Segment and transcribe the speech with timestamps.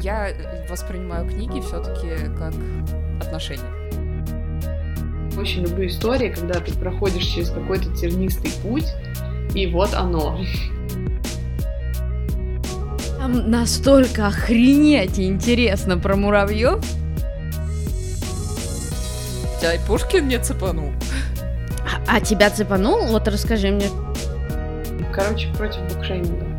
[0.00, 0.32] Я
[0.68, 2.54] воспринимаю книги все-таки как
[3.20, 3.62] отношения.
[5.38, 8.86] Очень люблю истории, когда ты проходишь через какой-то тернистый путь,
[9.54, 10.40] и вот оно.
[13.18, 16.82] Там настолько охренеть интересно про муравьев.
[19.60, 20.92] Тебя и Пушкин не цепанул.
[22.08, 23.06] А, а тебя цепанул?
[23.08, 23.90] Вот расскажи мне.
[25.12, 26.49] Короче, против букшейминга.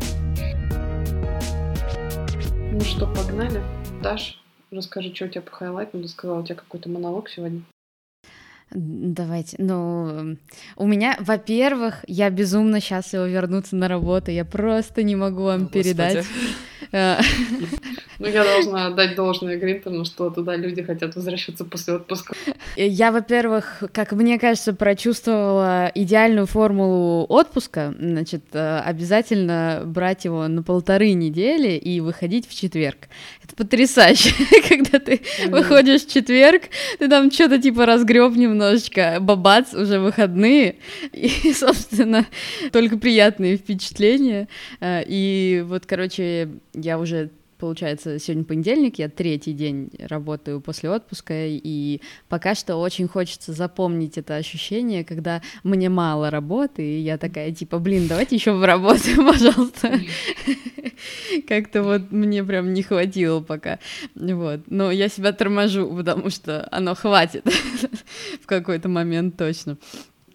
[2.72, 3.62] Ну что, погнали?
[4.02, 4.40] Даш,
[4.70, 6.00] расскажи, что у тебя по highlight у.
[6.00, 7.60] Ты сказала, у тебя какой-то монолог сегодня.
[8.70, 9.56] Давайте.
[9.58, 10.38] Ну,
[10.76, 14.30] у меня, во-первых, я безумно счастлива вернуться на работу.
[14.30, 15.82] Я просто не могу вам Господи.
[15.82, 16.26] передать.
[18.22, 22.34] Э, ну, я должна отдать должное Гринтону, что туда люди хотят возвращаться после отпуска.
[22.76, 27.94] Я, во-первых, как мне кажется, прочувствовала идеальную формулу отпуска.
[27.98, 33.08] Значит, э, обязательно брать его на полторы недели и выходить в четверг.
[33.44, 34.34] Это потрясающе,
[34.68, 36.62] когда ты выходишь в четверг,
[36.98, 40.76] ты там что-то типа разгреб немножечко, бабац, уже выходные,
[41.12, 42.26] и, собственно,
[42.72, 44.48] только приятные впечатления.
[44.80, 47.30] Э, и вот, короче, я уже
[47.62, 54.18] получается, сегодня понедельник, я третий день работаю после отпуска, и пока что очень хочется запомнить
[54.18, 60.00] это ощущение, когда мне мало работы, и я такая, типа, блин, давайте еще поработаем, пожалуйста.
[61.46, 63.78] Как-то вот мне прям не хватило пока,
[64.16, 64.62] вот.
[64.66, 67.44] Но я себя торможу, потому что оно хватит
[68.42, 69.78] в какой-то момент точно.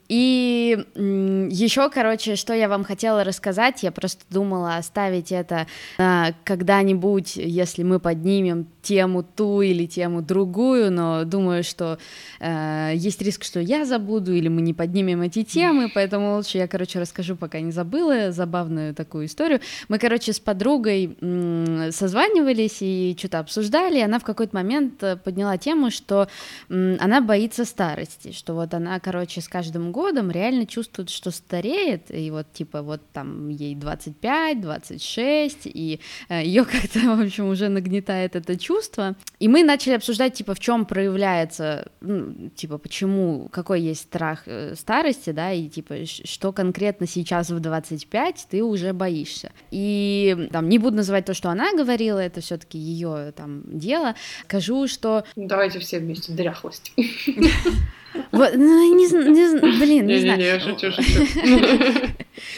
[0.09, 7.35] И еще, короче, что я вам хотела рассказать, я просто думала оставить это э, когда-нибудь,
[7.35, 11.97] если мы поднимем тему ту или тему другую, но думаю, что
[12.39, 16.67] э, есть риск, что я забуду или мы не поднимем эти темы, поэтому лучше я,
[16.67, 19.59] короче, расскажу, пока не забыла, забавную такую историю.
[19.89, 25.17] Мы, короче, с подругой м, созванивались и что-то обсуждали, и она в какой-то момент э,
[25.17, 26.29] подняла тему, что
[26.69, 29.96] м, она боится старости, что вот она, короче, с каждым годом
[30.31, 35.99] реально чувствует, что стареет, и вот типа вот там ей 25, 26, и
[36.29, 39.15] э, ее как-то, в общем, уже нагнетает это чувство.
[39.39, 44.75] И мы начали обсуждать, типа, в чем проявляется, ну, типа, почему, какой есть страх э,
[44.75, 49.51] старости, да, и типа, что конкретно сейчас в 25 ты уже боишься.
[49.71, 54.15] И там не буду называть то, что она говорила, это все-таки ее там дело.
[54.43, 55.23] Скажу, что...
[55.35, 56.93] Давайте все вместе дряхлость.
[58.31, 60.37] Вот, ну, не, не, блин, не, не знаю.
[60.39, 61.25] Не, не, шучу, шучу.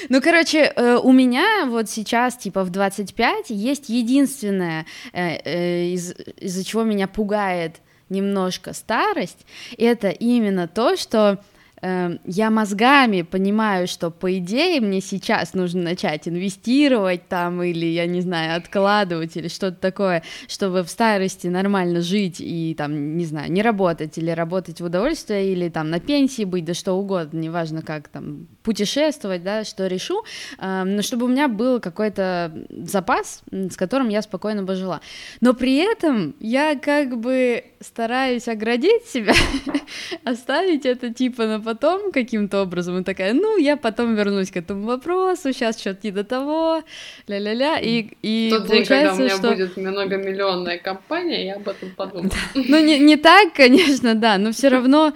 [0.09, 6.13] Ну, короче, э, у меня вот сейчас, типа, в 25 есть единственное, э, э, из-
[6.37, 7.77] из-за чего меня пугает
[8.09, 9.45] немножко старость,
[9.77, 11.39] это именно то, что
[11.81, 18.21] я мозгами понимаю, что по идее мне сейчас нужно начать инвестировать там или, я не
[18.21, 23.61] знаю, откладывать или что-то такое, чтобы в старости нормально жить и там, не знаю, не
[23.61, 28.09] работать или работать в удовольствие или там на пенсии быть, да что угодно, неважно как
[28.09, 30.23] там путешествовать, да, что решу,
[30.59, 35.01] эм, но чтобы у меня был какой-то запас, с которым я спокойно бы жила.
[35.41, 39.33] Но при этом я как бы стараюсь оградить себя,
[40.23, 44.85] оставить это типа на потом каким-то образом, и такая, ну, я потом вернусь к этому
[44.85, 46.83] вопросу, сейчас что-то не до того,
[47.27, 49.49] ля-ля-ля, и, и Тот день, когда у меня что...
[49.49, 52.29] будет многомиллионная компания, я об этом подумаю.
[52.53, 55.13] Ну, не, не так, конечно, да, но все равно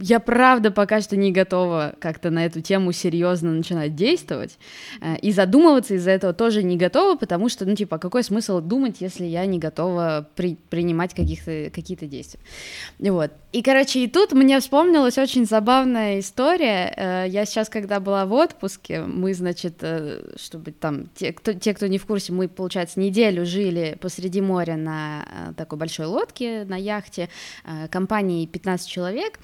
[0.00, 4.58] я правда пока что не готова как-то на эту тему серьезно начинать действовать,
[5.00, 8.96] э, и задумываться из-за этого тоже не готова, потому что, ну, типа, какой смысл думать,
[9.00, 12.40] если я не готова при, принимать каких-то, какие-то действия.
[12.98, 13.32] Вот.
[13.52, 16.92] И, короче, и тут мне вспомнилась очень забавная история.
[16.96, 21.74] Э, я сейчас, когда была в отпуске, мы, значит, э, чтобы там, те кто, те,
[21.74, 26.76] кто не в курсе, мы, получается, неделю жили посреди моря на такой большой лодке, на
[26.76, 27.28] яхте,
[27.90, 29.38] компании 15 человек,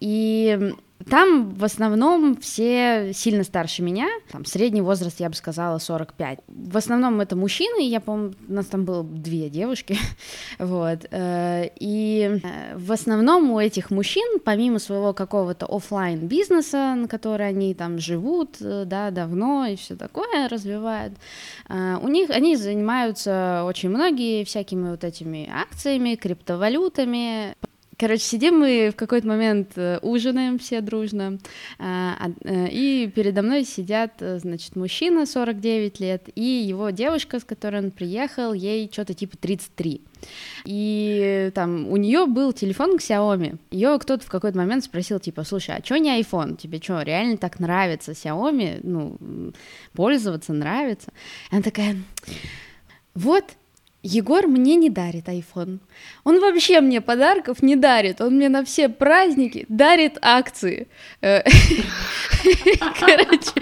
[0.00, 0.72] и
[1.08, 6.40] там в основном все сильно старше меня, там средний возраст, я бы сказала, 45.
[6.48, 9.96] В основном это мужчины, я помню, у нас там было две девушки,
[10.58, 17.08] вот, э, и э, в основном у этих мужчин, помимо своего какого-то офлайн бизнеса, на
[17.08, 21.14] который они там живут, э, да, давно и все такое развивают,
[21.68, 27.54] у них, они занимаются очень многие всякими вот этими акциями, криптовалютами,
[28.02, 31.38] Короче, сидим мы в какой-то момент э, ужинаем все дружно,
[31.78, 37.44] а, э, и передо мной сидят, э, значит, мужчина 49 лет и его девушка, с
[37.44, 40.00] которой он приехал, ей что-то типа 33.
[40.64, 43.58] И там у нее был телефон Xiaomi.
[43.70, 46.56] Ее кто-то в какой-то момент спросил, типа, слушай, а что не iPhone?
[46.56, 48.80] Тебе что, реально так нравится Xiaomi?
[48.82, 49.52] Ну,
[49.92, 51.12] пользоваться нравится?
[51.52, 51.96] И она такая,
[53.14, 53.44] вот,
[54.02, 55.78] Егор мне не дарит iPhone.
[56.24, 58.20] Он вообще мне подарков не дарит.
[58.20, 60.88] Он мне на все праздники дарит акции.
[61.20, 61.42] Э,
[62.98, 63.61] короче.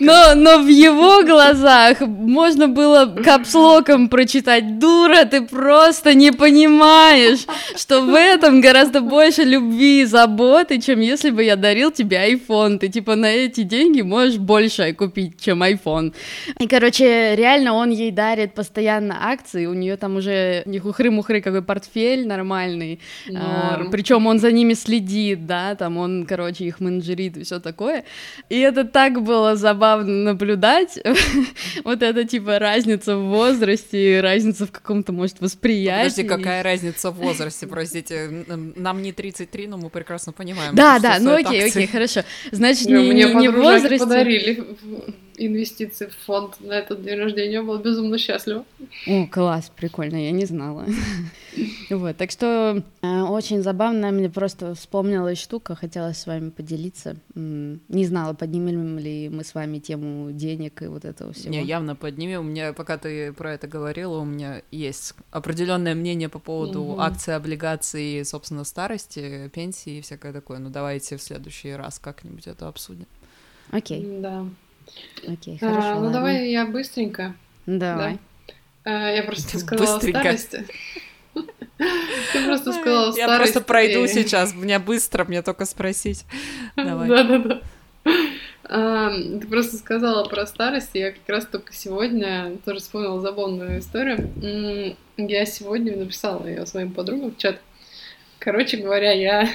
[0.00, 7.46] Но, но в его глазах можно было капслоком прочитать «Дура, ты просто не понимаешь,
[7.76, 12.78] что в этом гораздо больше любви и заботы, чем если бы я дарил тебе iPhone.
[12.78, 16.14] Ты типа на эти деньги можешь больше купить, чем iPhone».
[16.58, 21.62] И, короче, реально он ей дарит постоянно акции, у нее там уже не хухры-мухры какой
[21.62, 23.00] портфель нормальный,
[23.34, 28.04] а, причем он за ними следит, да, там он, короче, их менеджерит и все такое.
[28.48, 30.98] И это так было забавно наблюдать,
[31.84, 36.22] вот это типа разница в возрасте, разница в каком-то, может, восприятии.
[36.22, 40.74] Подожди, какая разница в возрасте, простите, нам не 33, но мы прекрасно понимаем.
[40.74, 42.22] Да, да, ну окей, окей, хорошо.
[42.52, 43.98] Значит, не, не, не в возрасте.
[43.98, 44.64] подарили
[45.46, 48.64] инвестиции в фонд на этот день рождения, была безумно счастлива.
[49.06, 50.86] О, класс, прикольно, я не знала.
[51.90, 57.16] Вот, так что э, очень забавно, мне просто вспомнилась штука, хотела с вами поделиться.
[57.34, 61.50] Не знала, поднимем ли мы с вами тему денег и вот этого всего.
[61.50, 62.40] Не, явно поднимем.
[62.40, 67.00] У меня, пока ты про это говорила, у меня есть определенное мнение по поводу угу.
[67.00, 70.60] акций, облигаций, собственно, старости, пенсии и всякое такое.
[70.60, 73.06] Ну, давайте в следующий раз как-нибудь это обсудим.
[73.72, 74.20] Окей.
[74.20, 74.46] Да.
[75.26, 75.88] Окей, а, хорошо.
[75.88, 77.34] А, ну, давай я быстренько.
[77.66, 78.18] Давай.
[78.46, 78.54] Да.
[78.84, 80.20] А, я просто сказала быстренько.
[80.20, 80.66] старости.
[81.34, 86.24] Ты просто сказала Я просто пройду сейчас, мне быстро, мне только спросить.
[86.76, 87.08] Давай.
[87.08, 87.60] Да-да-да.
[89.40, 94.30] Ты просто сказала про старость, я как раз только сегодня тоже вспомнила забавную историю.
[95.16, 97.60] Я сегодня написала ее своим подругам в чат.
[98.38, 99.48] Короче говоря, я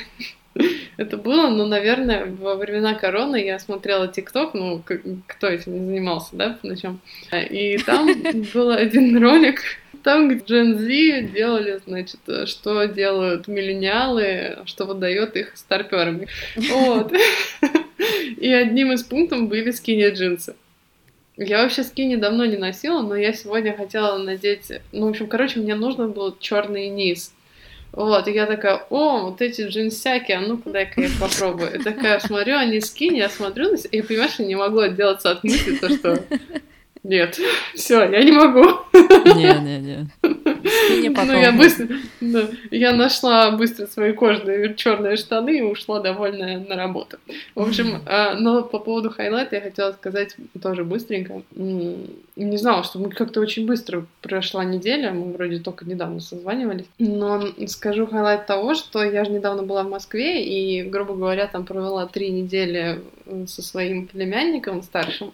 [0.98, 4.82] это было, ну, наверное, во времена короны я смотрела ТикТок, ну,
[5.28, 7.00] кто этим не занимался, да, по ночам.
[7.32, 8.10] И там
[8.54, 9.62] был один ролик,
[10.04, 16.28] там, где Gen Z делали, значит, что делают миллениалы, что выдает их старперами.
[16.56, 17.12] Вот.
[18.38, 20.56] И одним из пунктов были скини джинсы.
[21.38, 24.72] Я вообще скини давно не носила, но я сегодня хотела надеть...
[24.94, 27.34] Ну, в общем, короче, мне нужно был черный низ.
[27.96, 31.76] Вот, и я такая, о, вот эти джинсяки, а ну-ка дай-ка я попробую.
[31.76, 35.78] И такая смотрю, они skinny, я смотрю, и понимаешь, я не могу отделаться от мысли,
[35.78, 36.24] то, что
[37.06, 37.40] нет,
[37.76, 38.64] все, я не могу.
[39.36, 40.08] Не-не-не.
[41.26, 41.88] Ну, я быстро,
[42.22, 47.18] да, я нашла быстро свои кожаные черные штаны и ушла довольная на работу.
[47.54, 51.42] В общем, а, но по поводу highlight а я хотела сказать тоже быстренько.
[51.56, 56.86] Не знала, что мы как-то очень быстро прошла неделя, мы вроде только недавно созванивались.
[57.00, 61.66] Но скажу highlight того, что я же недавно была в Москве и, грубо говоря, там
[61.66, 63.02] провела три недели
[63.48, 65.34] со своим племянником старшим.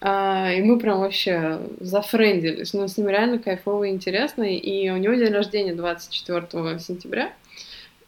[0.00, 2.74] А, и мы прям вообще зафрендились.
[2.74, 4.42] Но с ним реально кайфово и интересно.
[4.42, 7.32] И у него день рождения 24 сентября.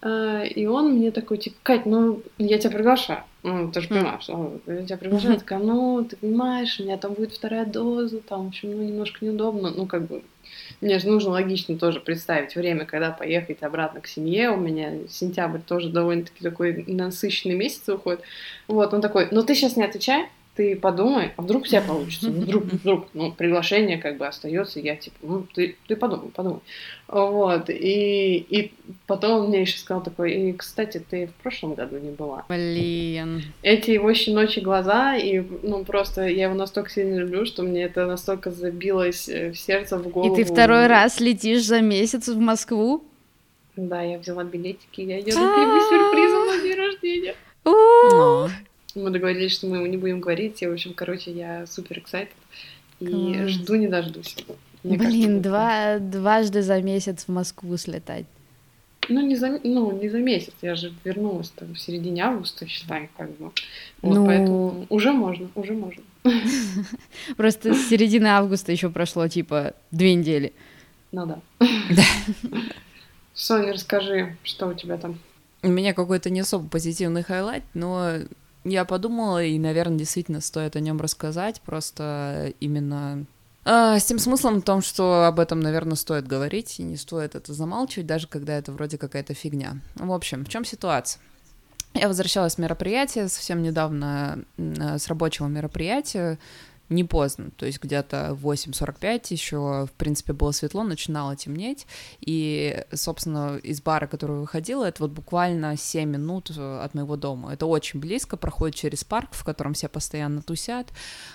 [0.01, 3.23] А, и он мне такой, типа, Кать, ну, я тебя приглашаю.
[3.43, 5.33] Ну, ты же понимаешь, что я тебя приглашаю.
[5.35, 8.83] Я такая, ну, ты понимаешь, у меня там будет вторая доза, там, в общем, ну,
[8.83, 9.71] немножко неудобно.
[9.71, 10.23] Ну, как бы,
[10.81, 14.51] мне же нужно логично тоже представить время, когда поехать обратно к семье.
[14.51, 18.21] У меня сентябрь тоже довольно-таки такой насыщенный месяц уходит.
[18.69, 22.31] Вот, он такой, ну, ты сейчас не отвечай, ты подумай, а вдруг у тебя получится,
[22.31, 26.59] вдруг, вдруг, ну, приглашение как бы остается, я типа, ну, ты, ты подумай, подумай.
[27.07, 28.73] Вот, и, и
[29.07, 32.45] потом он мне еще сказал такой, и, кстати, ты в прошлом году не была.
[32.49, 33.45] Блин.
[33.63, 38.07] Эти его щеночьи глаза, и, ну, просто я его настолько сильно люблю, что мне это
[38.07, 40.35] настолько забилось э, в сердце, в голову.
[40.35, 43.05] И ты второй раз летишь за месяц в Москву?
[43.77, 47.35] Да, я взяла билетики, я еду к сюрпризом на день рождения.
[48.95, 50.63] Мы договорились, что мы ему не будем говорить.
[50.63, 52.29] И, в общем, короче, я супер excited.
[53.01, 53.51] И Класс.
[53.51, 54.37] жду не дождусь.
[54.83, 58.27] Мне Блин, кажется, два, дважды за месяц в Москву слетать.
[59.09, 63.09] Ну не, за, ну, не за месяц, я же вернулась там в середине августа, считай,
[63.17, 63.53] как бы.
[64.03, 64.27] Вот, ну...
[64.27, 66.03] поэтому уже можно, уже можно.
[67.37, 70.53] Просто с середины августа еще прошло, типа, две недели.
[71.11, 71.41] Ну да.
[71.61, 72.03] Да.
[73.33, 75.19] Соня, расскажи, что у тебя там?
[75.63, 78.19] У меня какой-то не особо позитивный highlight, но
[78.69, 83.27] я подумала, и, наверное, действительно стоит о нем рассказать, просто именно
[83.65, 87.35] а, с тем смыслом в том, что об этом, наверное, стоит говорить, и не стоит
[87.35, 89.79] это замалчивать, даже когда это вроде какая-то фигня.
[89.97, 91.21] В общем, в чем ситуация?
[91.95, 96.39] Я возвращалась с мероприятия совсем недавно, с рабочего мероприятия,
[96.89, 101.87] не поздно, то есть где-то 8.45 еще, в принципе, было светло, начинало темнеть,
[102.21, 107.53] и, собственно, из бара, который выходила, это вот буквально 7 минут э, от моего дома.
[107.53, 110.89] Это очень близко, проходит через парк, в котором все постоянно тусят,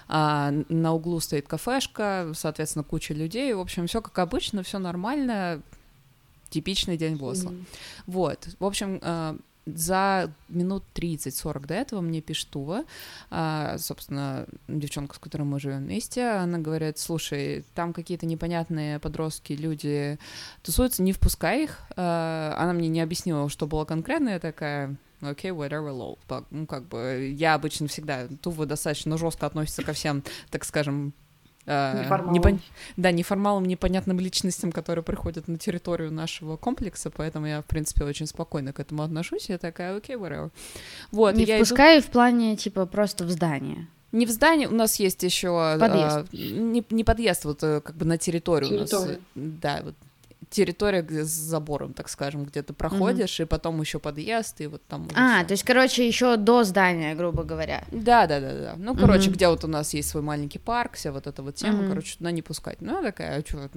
[0.07, 5.61] а, на углу стоит кафешка, соответственно, куча людей, в общем, все как обычно, все нормально,
[6.49, 7.49] типичный день в Осло.
[7.49, 7.65] Mm-hmm.
[8.07, 12.83] Вот, в общем, э, за минут 30-40 до этого мне пишет Тува,
[13.29, 19.53] а, собственно, девчонка, с которой мы живем вместе, она говорит, слушай, там какие-то непонятные подростки,
[19.53, 20.19] люди
[20.61, 21.79] тусуются, не впускай их.
[21.95, 26.43] А, она мне не объяснила, что было конкретно, я такая, окей, okay, whatever, low.
[26.51, 31.13] Ну, как бы, я обычно всегда, Тува достаточно жестко относится ко всем, так скажем,
[31.65, 32.59] Э, непон...
[32.97, 38.27] Да, неформалам, непонятным личностям, которые приходят на территорию нашего комплекса, поэтому я, в принципе, очень
[38.27, 39.49] спокойно к этому отношусь.
[39.49, 40.51] Я такая, окей, whatever.
[41.11, 42.07] Вот, не я впускаю иду...
[42.07, 43.87] в плане, типа, просто в здание.
[44.11, 46.17] Не в здании, у нас есть еще подъезд.
[46.17, 49.19] А, не, не подъезд, вот э, как бы на территорию Территория.
[49.35, 49.59] у нас.
[49.61, 49.95] Да, вот
[50.53, 53.43] территория с забором, так скажем, где ты проходишь, mm-hmm.
[53.43, 55.07] и потом еще подъезд, и вот там.
[55.15, 55.47] А, всё.
[55.47, 57.83] то есть, короче, еще до здания, грубо говоря.
[57.91, 58.75] Да, да, да, да.
[58.77, 59.33] Ну, короче, mm-hmm.
[59.33, 61.89] где вот у нас есть свой маленький парк, вся вот эта вот тема, mm-hmm.
[61.89, 62.81] короче, туда не пускать.
[62.81, 63.69] Ну, я такая, а что,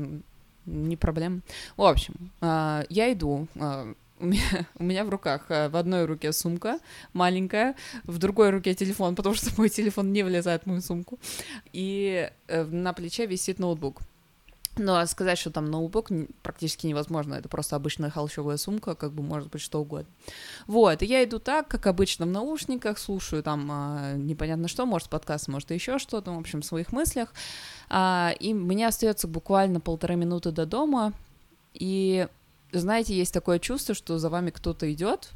[0.67, 1.41] не проблема.
[1.77, 3.49] В общем, а, я иду.
[3.59, 4.43] А, у меня,
[4.79, 6.79] у меня в руках а, в одной руке сумка
[7.13, 11.19] маленькая, в другой руке телефон, потому что мой телефон не влезает в мою сумку,
[11.73, 14.03] и э, на плече висит ноутбук.
[14.79, 16.11] Ну, а сказать, что там ноутбук
[16.43, 17.35] практически невозможно.
[17.35, 20.11] Это просто обычная холщовая сумка, как бы может быть что угодно.
[20.67, 25.09] Вот, и я иду так, как обычно в наушниках, слушаю там а, непонятно что, может
[25.09, 27.33] подкаст, может еще что-то, в общем, в своих мыслях.
[27.89, 31.15] А, и мне остается буквально полторы минуты до дома.
[31.73, 32.29] И
[32.73, 35.31] знаете, есть такое чувство, что за вами кто-то идет,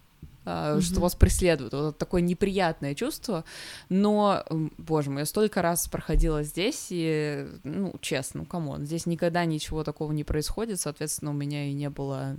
[0.50, 0.80] mm-hmm.
[0.80, 1.72] что вас преследуют.
[1.72, 3.44] Вот такое неприятное чувство.
[3.88, 4.44] Но,
[4.78, 9.84] боже мой, я столько раз проходила здесь, и, ну, честно, come on, здесь никогда ничего
[9.84, 12.36] такого не происходит, соответственно, у меня и не было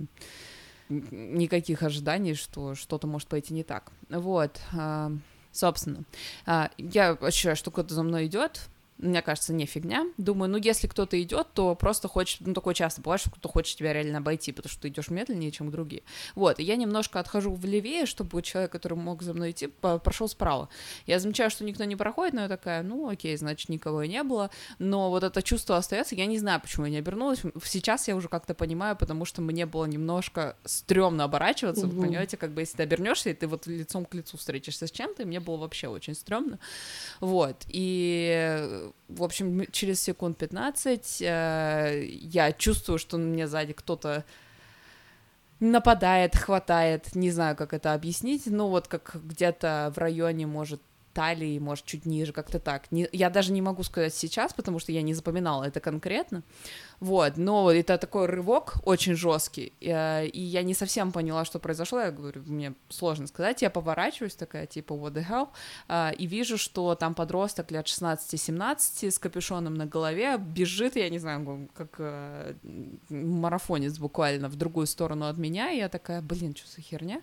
[0.88, 3.92] никаких ожиданий, что что-то может пойти не так.
[4.10, 5.12] Вот, а,
[5.50, 6.02] собственно,
[6.46, 8.68] а, я ощущаю, что кто-то за мной идет,
[9.02, 10.06] мне кажется, не фигня.
[10.16, 13.76] Думаю, ну, если кто-то идет, то просто хочет, ну, такое часто бывает, что кто-то хочет
[13.76, 16.02] тебя реально обойти, потому что ты идешь медленнее, чем другие.
[16.34, 20.28] Вот, и я немножко отхожу в левее, чтобы человек, который мог за мной идти, прошел
[20.28, 20.68] справа.
[21.06, 24.22] Я замечаю, что никто не проходит, но я такая, ну, окей, значит, никого и не
[24.22, 24.50] было.
[24.78, 27.40] Но вот это чувство остается, я не знаю, почему я не обернулась.
[27.64, 31.96] Сейчас я уже как-то понимаю, потому что мне было немножко стрёмно оборачиваться, угу.
[31.96, 34.90] вы понимаете, как бы если ты обернешься, и ты вот лицом к лицу встретишься с
[34.92, 36.60] чем-то, и мне было вообще очень стрёмно.
[37.20, 44.24] Вот, и в общем, через секунд 15 э, я чувствую, что на меня сзади кто-то
[45.60, 51.58] нападает, хватает, не знаю, как это объяснить, но вот как где-то в районе, может, талии,
[51.58, 52.90] может, чуть ниже, как-то так.
[52.92, 56.42] Не, я даже не могу сказать сейчас, потому что я не запоминала это конкретно.
[57.00, 62.00] Вот, но это такой рывок очень жесткий, э, и я не совсем поняла, что произошло.
[62.00, 63.62] Я говорю, мне сложно сказать.
[63.62, 65.48] Я поворачиваюсь такая, типа, what the hell,
[65.88, 71.18] э, и вижу, что там подросток лет 16-17 с капюшоном на голове бежит, я не
[71.18, 72.54] знаю, как э,
[73.10, 77.22] марафонец буквально в другую сторону от меня, и я такая, блин, что за херня?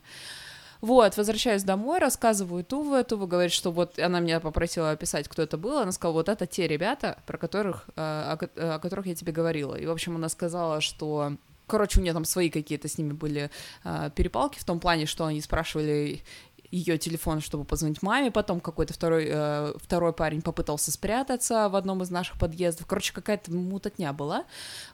[0.81, 5.57] Вот, возвращаюсь домой, рассказываю Туве, Тува говорит, что вот она меня попросила описать, кто это
[5.57, 9.33] был, она сказала, вот это те ребята, про которых, э, о, о которых я тебе
[9.33, 9.75] говорила.
[9.75, 11.33] И, в общем, она сказала, что
[11.69, 13.51] Короче, у нее там свои какие-то с ними были
[13.83, 16.23] э, перепалки в том плане, что они спрашивали
[16.71, 22.03] ее телефон, чтобы позвонить маме, потом какой-то второй, э, второй парень попытался спрятаться в одном
[22.03, 24.45] из наших подъездов, короче, какая-то мутотня была,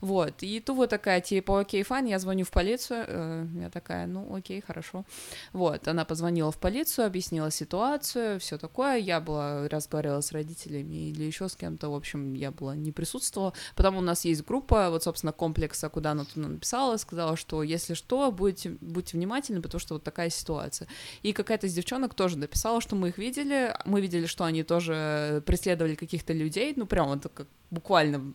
[0.02, 4.36] вот, и Тува такая, типа, окей, fine, я звоню в полицию, э, я такая, ну,
[4.36, 5.06] окей, хорошо,
[5.54, 11.24] вот, она позвонила в полицию, объяснила ситуацию, все такое, я была, разговаривала с родителями или
[11.24, 15.04] еще с кем-то, в общем, я была, не присутствовала, потом у нас есть группа, вот,
[15.04, 19.96] собственно, комплекса, куда она туда написала, сказала, что, если что, будьте, будьте внимательны, потому что
[19.96, 20.88] вот такая ситуация,
[21.22, 25.44] и какая-то из девчонок тоже написала, что мы их видели, мы видели, что они тоже
[25.46, 28.34] преследовали каких-то людей, ну, прям вот как буквально.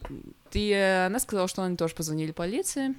[0.52, 0.72] И
[1.06, 2.94] она сказала, что они тоже позвонили полиции,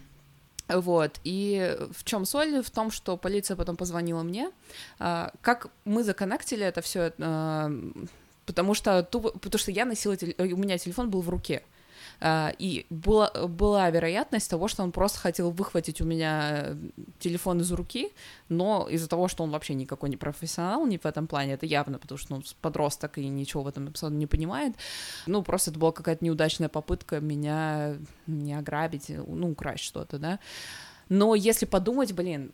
[0.67, 2.61] вот, и в чем соль?
[2.61, 4.51] В том, что полиция потом позвонила мне.
[4.99, 7.71] А, как мы законнектили это все, а,
[8.45, 11.63] потому что, потому что я носила, у меня телефон был в руке.
[12.23, 16.77] А, и была, была вероятность того, что он просто хотел выхватить у меня
[17.17, 18.11] телефон из руки,
[18.47, 21.97] но из-за того, что он вообще никакой не профессионал не в этом плане, это явно,
[21.97, 24.75] потому что ну, подросток и ничего в этом эпизоде не понимает,
[25.25, 27.95] ну, просто это была какая-то неудачная попытка меня
[28.27, 30.39] не ограбить, ну, украсть что-то, да,
[31.11, 32.51] Но если подумать, блин,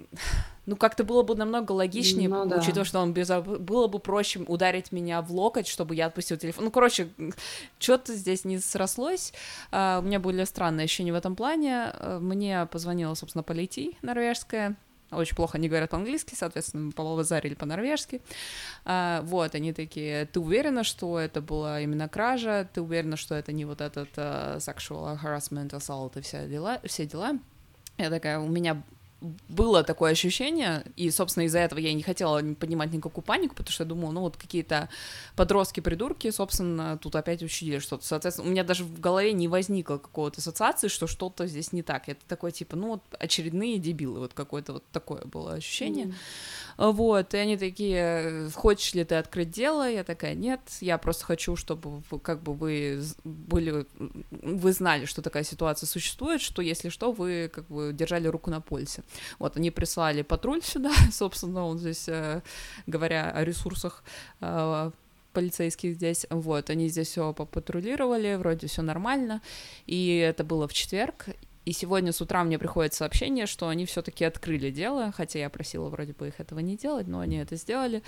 [0.66, 2.58] ну как-то было бы намного логичнее, ну, да.
[2.58, 3.30] учитывая, что он без...
[3.30, 6.66] было бы проще ударить меня в локоть, чтобы я отпустил телефон.
[6.66, 7.10] Ну, короче,
[7.80, 9.32] что-то здесь не срослось.
[9.72, 11.94] Uh, у меня были странные ощущения в этом плане.
[11.94, 14.76] Uh, мне позвонила, собственно, Полети норвежская,
[15.12, 18.22] очень плохо они говорят по-английски, соответственно, половозарили по-норвежски.
[18.86, 22.68] А, вот, они такие, ты уверена, что это была именно кража?
[22.74, 26.82] Ты уверена, что это не вот этот uh, sexual harassment, assault и все дела?
[26.84, 27.38] Все дела?
[27.98, 28.84] Я такая, у меня
[29.50, 33.84] было такое ощущение, и, собственно, из-за этого я не хотела поднимать никакую панику, потому что
[33.84, 34.90] я думала, ну, вот какие-то
[35.36, 38.06] подростки-придурки, собственно, тут опять учили что-то.
[38.06, 42.08] Соответственно, у меня даже в голове не возникло какого-то ассоциации, что что-то здесь не так.
[42.10, 46.06] Это такое, типа, ну, вот очередные дебилы, вот какое-то вот такое было ощущение.
[46.06, 46.14] Mm.
[46.78, 49.90] Вот, и они такие, хочешь ли ты открыть дело?
[49.90, 53.86] Я такая, нет, я просто хочу, чтобы как бы вы были,
[54.30, 58.62] вы знали, что такая ситуация существует, что, если что, вы как бы держали руку на
[58.62, 59.04] пульсе.
[59.40, 62.42] Вот, они прислали патруль сюда, собственно, он здесь, э,
[62.86, 64.04] говоря о ресурсах
[64.42, 64.92] э,
[65.34, 69.42] полицейских здесь, вот, они здесь все попатрулировали, вроде все нормально,
[69.86, 71.28] и это было в четверг,
[71.68, 75.90] и сегодня с утра мне приходит сообщение, что они все-таки открыли дело, хотя я просила
[75.90, 78.04] вроде бы их этого не делать, но они это сделали,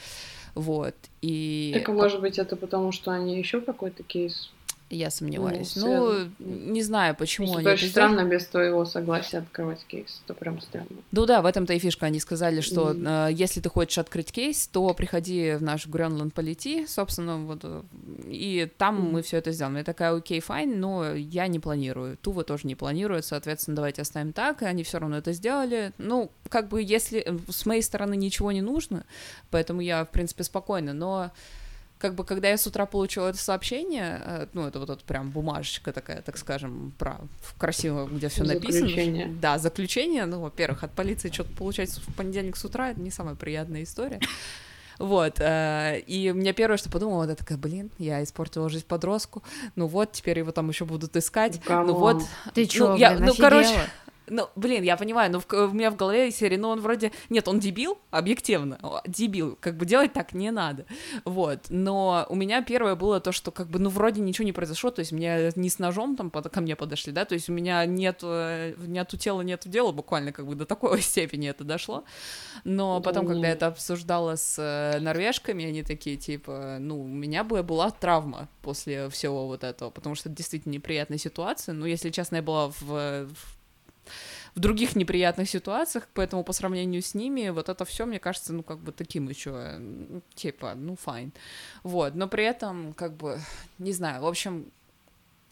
[0.55, 0.95] вот.
[1.21, 4.49] И так, а может быть, это потому, что они еще какой-то кейс
[4.89, 5.75] я сомневаюсь.
[5.75, 7.62] Ну, ну не знаю, почему они.
[7.62, 10.22] Это очень странно без твоего согласия открывать кейс.
[10.25, 10.88] Это прям странно.
[11.12, 12.08] Ну да, в этом-то и фишка.
[12.08, 13.29] Они сказали, что mm.
[13.29, 17.81] э, если ты хочешь открыть кейс, то приходи в наш Grønland politi, собственно, вот, э,
[18.25, 19.12] и там mm.
[19.12, 19.77] мы все это сделаем.
[19.77, 22.17] Я такая, окей, fine, но я не планирую.
[22.17, 24.63] Тува тоже не планирует, соответственно, давайте оставим так.
[24.63, 25.93] И они все равно это сделали.
[25.98, 29.05] Ну, как бы, если э, с моей стороны ничего не нужно,
[29.51, 31.31] поэтому я, в принципе, спокойна, но
[31.99, 35.29] как бы, когда я с утра получила это сообщение, э, ну, это вот, вот прям
[35.29, 37.19] бумажечка такая, так скажем, про
[37.57, 38.87] красиво, где все написано.
[38.87, 39.27] Заключение.
[39.27, 40.25] Да, заключение.
[40.25, 44.21] Ну, во-первых, от полиции что-то получается в понедельник с утра, это не самая приятная история.
[44.97, 49.43] Вот, э, и у меня первое, что подумала, это такая, блин, я испортила жизнь подростку,
[49.75, 52.23] ну вот, теперь его там еще будут искать, ну вот.
[52.53, 53.75] Ты чё, ну, я, блин, ну, короче,
[54.29, 57.12] ну, блин, я понимаю, но в, у меня в голове серии, ну, он вроде...
[57.29, 60.86] Нет, он дебил, объективно, дебил, как бы делать так не надо,
[61.25, 64.91] вот, но у меня первое было то, что, как бы, ну, вроде ничего не произошло,
[64.91, 67.53] то есть меня не с ножом там под, ко мне подошли, да, то есть у
[67.53, 72.03] меня нет, э, нету тела, нету дела, буквально, как бы, до такой степени это дошло,
[72.63, 77.43] но потом, когда я это обсуждала с э, норвежками, они такие, типа, ну, у меня
[77.43, 82.10] бы была травма после всего вот этого, потому что это действительно неприятная ситуация, но, если
[82.10, 83.59] честно, я была в, в
[84.55, 88.63] в других неприятных ситуациях, поэтому по сравнению с ними вот это все, мне кажется, ну
[88.63, 89.79] как бы таким еще,
[90.35, 91.31] типа, ну файн,
[91.83, 93.39] вот, но при этом как бы,
[93.77, 94.65] не знаю, в общем,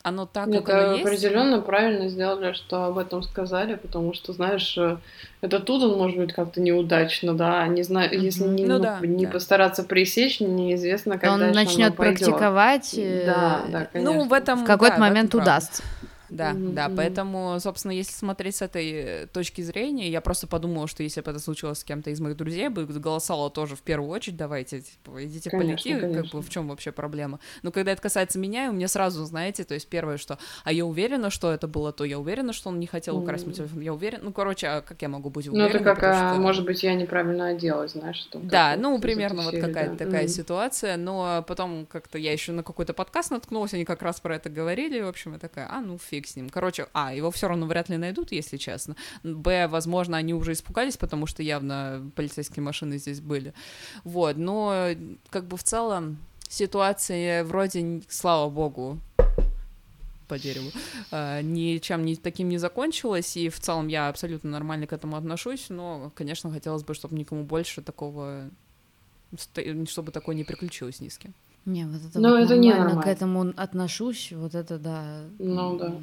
[0.08, 1.06] оно так, Нет, как оно есть.
[1.06, 4.98] определенно правильно сделали, что об этом сказали, потому что, знаешь, э,
[5.42, 8.20] это тут он может быть как-то неудачно, да, не знаю, mm-hmm.
[8.20, 9.32] если не, ну, ну, да, не да.
[9.32, 14.14] постараться пресечь, неизвестно, когда он начнет практиковать, да, да, конечно.
[14.14, 15.84] ну в этом в какой-то да, момент удастся.
[16.30, 16.74] Да, mm-hmm.
[16.74, 21.22] да, поэтому, собственно, если смотреть с этой э, точки зрения, я просто подумала, что если
[21.22, 24.82] бы это случилось с кем-то из моих друзей, бы голосовала тоже в первую очередь, давайте,
[24.82, 26.24] типа, идите конечно, полети, конечно.
[26.24, 27.40] как бы в чем вообще проблема.
[27.64, 30.86] Но когда это касается меня, у меня сразу, знаете, то есть первое, что, а я
[30.86, 33.48] уверена, что это было то, я уверена, что он не хотел украсть mm-hmm.
[33.48, 35.70] мой телефон, я уверена, ну, короче, а как я могу быть уверена?
[35.70, 36.42] Ну, это как, а, что...
[36.42, 40.06] может быть, я неправильно оделась, знаешь, что Да, ну, примерно вот какая-то да.
[40.06, 40.28] такая mm-hmm.
[40.28, 44.50] ситуация, но потом как-то я еще на какой-то подкаст наткнулась, они как раз про это
[44.50, 46.50] говорили, в общем, я такая, а, ну, фиг с ним.
[46.50, 48.96] Короче, а, его все равно вряд ли найдут, если честно.
[49.24, 53.54] Б, возможно, они уже испугались, потому что явно полицейские машины здесь были.
[54.04, 54.90] Вот, но
[55.30, 56.18] как бы в целом
[56.50, 59.00] ситуация вроде, слава богу,
[60.28, 60.72] по дереву,
[61.12, 65.68] э, ничем не, таким не закончилась, и в целом я абсолютно нормально к этому отношусь,
[65.70, 68.50] но, конечно, хотелось бы, чтобы никому больше такого,
[69.88, 71.34] чтобы такое не приключилось ни с кем.
[71.68, 75.20] Не, вот это Но вот это не нормально к этому отношусь, вот это да.
[75.38, 75.94] Ну да.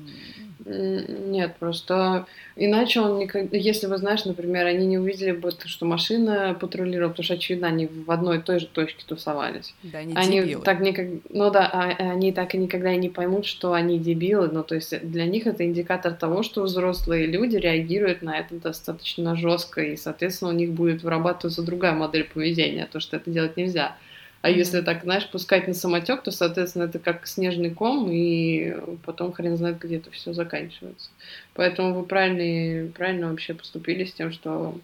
[0.66, 3.56] Нет, просто иначе он никогда...
[3.56, 7.86] Если вы знаешь, например, они не увидели бы, что машина патрулировала, потому что, очевидно, они
[7.86, 9.74] в одной и той же точке тусовались.
[9.82, 10.62] Да, они, они дебилы.
[10.62, 11.06] так никак...
[11.30, 14.48] Ну да, а, они так и никогда и не поймут, что они дебилы.
[14.48, 19.34] Ну, то есть для них это индикатор того, что взрослые люди реагируют на это достаточно
[19.34, 23.96] жестко, и, соответственно, у них будет вырабатываться другая модель поведения, то, что это делать нельзя.
[24.44, 29.32] А если так, знаешь, пускать на самотек, то, соответственно, это как снежный ком, и потом
[29.32, 31.08] хрен знает, где это все заканчивается.
[31.54, 34.78] Поэтому вы правильно, правильно вообще поступили с тем, что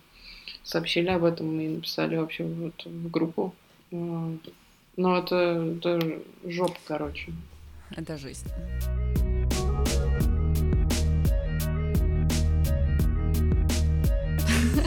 [0.62, 3.54] сообщили об этом и написали вообще вот в группу.
[3.90, 4.38] Но
[4.96, 7.30] это, это жопа, короче.
[7.94, 8.48] Это жизнь.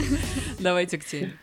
[0.58, 1.38] Давайте к теме.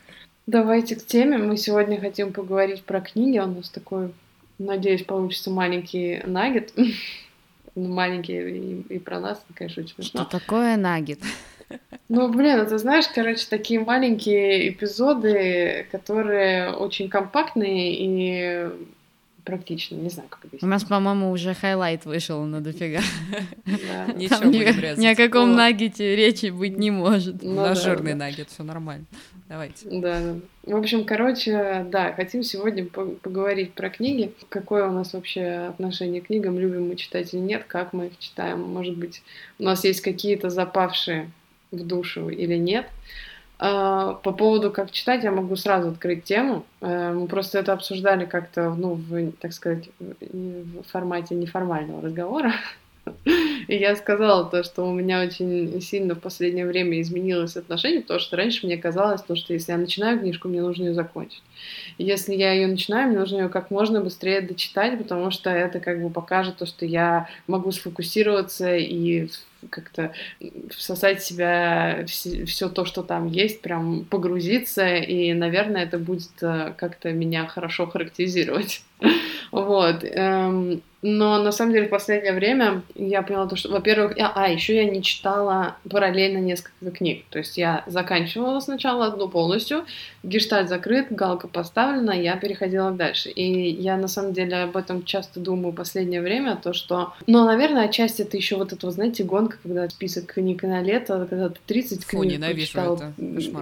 [0.51, 1.37] Давайте к теме.
[1.37, 3.39] Мы сегодня хотим поговорить про книги.
[3.39, 4.11] У нас такой,
[4.59, 6.73] надеюсь, получится маленький нагет.
[7.73, 10.23] Ну, маленький и, и про нас, конечно, очень смешно.
[10.23, 11.19] Что такое нагет?
[12.09, 18.69] Ну, блин, это знаешь, короче, такие маленькие эпизоды, которые очень компактные и
[19.43, 20.63] практично, не знаю, как объяснить.
[20.63, 23.01] У нас, по-моему, уже highlight вышел на дофига.
[24.15, 27.41] Ничего ни, о каком nugget е речи быть не может.
[27.41, 29.05] Ну, на жирный nugget, все нормально.
[29.47, 29.89] Давайте.
[29.89, 30.35] Да, да.
[30.63, 34.31] В общем, короче, да, хотим сегодня поговорить про книги.
[34.49, 38.17] Какое у нас вообще отношение к книгам, любим мы читать или нет, как мы их
[38.19, 38.61] читаем.
[38.61, 39.21] Может быть,
[39.59, 41.31] у нас есть какие-то запавшие
[41.71, 42.85] в душу или нет.
[43.63, 46.65] А, по поводу, как читать, я могу сразу открыть тему.
[46.81, 52.53] Э, мы просто это обсуждали как-то, ну, в, так сказать, в формате неформального разговора.
[53.67, 58.19] И я сказала то, что у меня очень сильно в последнее время изменилось отношение, потому
[58.19, 61.43] что раньше мне казалось, то, что если я начинаю книжку, мне нужно ее закончить.
[61.99, 66.01] Если я ее начинаю, мне нужно ее как можно быстрее дочитать, потому что это как
[66.01, 69.29] бы покажет то, что я могу сфокусироваться и
[69.69, 70.13] как-то
[70.69, 76.73] всосать в себя все то, что там есть, прям погрузиться, и, наверное, это будет э,
[76.77, 78.83] как-то меня хорошо характеризировать.
[79.51, 80.05] Вот.
[80.05, 84.47] Эм, но на самом деле в последнее время я поняла то, что, во-первых, я, а,
[84.49, 87.25] еще я не читала параллельно несколько книг.
[87.29, 89.85] То есть я заканчивала сначала одну полностью,
[90.21, 93.29] гештальт закрыт, галка поставлена, я переходила дальше.
[93.29, 97.45] И я на самом деле об этом часто думаю в последнее время, то что, ну,
[97.45, 101.59] наверное, отчасти это еще вот эта, знаете, гонка, когда список книг на лето, когда ты
[101.65, 102.95] 30 Фу, книг прочитал.
[102.95, 103.13] Это.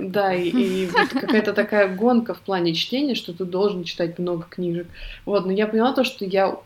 [0.02, 4.46] Да, и, и вот какая-то такая гонка в плане чтения, что ты должен читать много
[4.50, 4.88] книжек.
[5.30, 6.58] Вот, но я поняла то, что я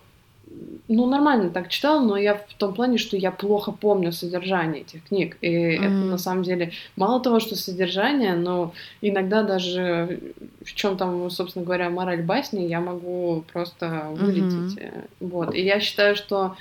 [0.88, 5.04] ну, нормально так читала, но я в том плане, что я плохо помню содержание этих
[5.04, 5.38] книг.
[5.42, 5.86] И mm-hmm.
[5.86, 10.18] это на самом деле мало того, что содержание, но иногда даже
[10.64, 14.80] в чем там, собственно говоря, мораль басни, я могу просто вылететь.
[14.80, 15.08] Mm-hmm.
[15.20, 15.54] Вот.
[15.54, 16.56] И я считаю, что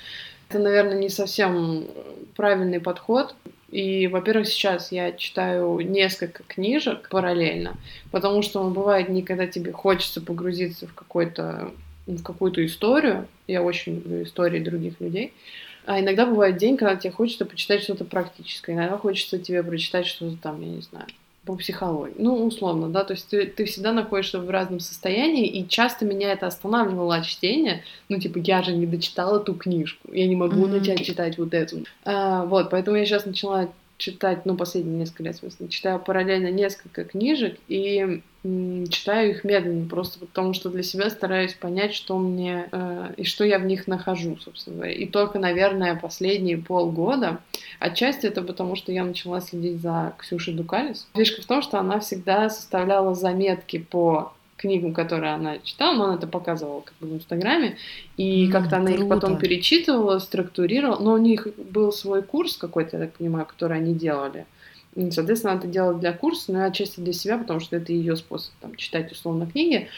[0.49, 1.85] это, наверное, не совсем
[2.35, 3.33] правильный подход.
[3.71, 7.77] И, во-первых, сейчас я читаю несколько книжек параллельно,
[8.11, 11.71] потому что ну, бывает дни, когда тебе хочется погрузиться в какой-то
[12.07, 13.27] в какую-то историю.
[13.47, 15.33] Я очень люблю истории других людей.
[15.85, 18.73] А иногда бывает день, когда тебе хочется почитать что-то практическое.
[18.73, 21.05] Иногда хочется тебе прочитать что-то там, я не знаю,
[21.45, 22.15] по психологии.
[22.17, 26.31] Ну, условно, да, то есть ты, ты всегда находишься в разном состоянии, и часто меня
[26.31, 27.83] это останавливало от чтения.
[28.07, 30.79] Ну, типа, я же не дочитала ту книжку, я не могу mm-hmm.
[30.79, 31.83] начать читать вот эту.
[32.05, 36.51] А, вот, поэтому я сейчас начала читать, ну, последние несколько лет, в смысле, читаю параллельно
[36.51, 42.17] несколько книжек и м, читаю их медленно, просто потому что для себя стараюсь понять, что
[42.17, 44.93] мне э, и что я в них нахожу, собственно говоря.
[44.93, 47.39] И только, наверное, последние полгода,
[47.79, 51.07] отчасти это потому, что я начала следить за Ксюшей Дукалис.
[51.15, 56.15] Фишка в том, что она всегда составляла заметки по книгу, которую она читала, но она
[56.15, 57.75] это показывала как бы в Инстаграме,
[58.15, 59.03] и mm, как-то она круто.
[59.03, 63.77] их потом перечитывала, структурировала, но у них был свой курс какой-то, я так понимаю, который
[63.77, 64.45] они делали.
[64.95, 68.15] И, соответственно, она это делала для курса, но отчасти для себя, потому что это ее
[68.15, 69.89] способ там, читать условно книги.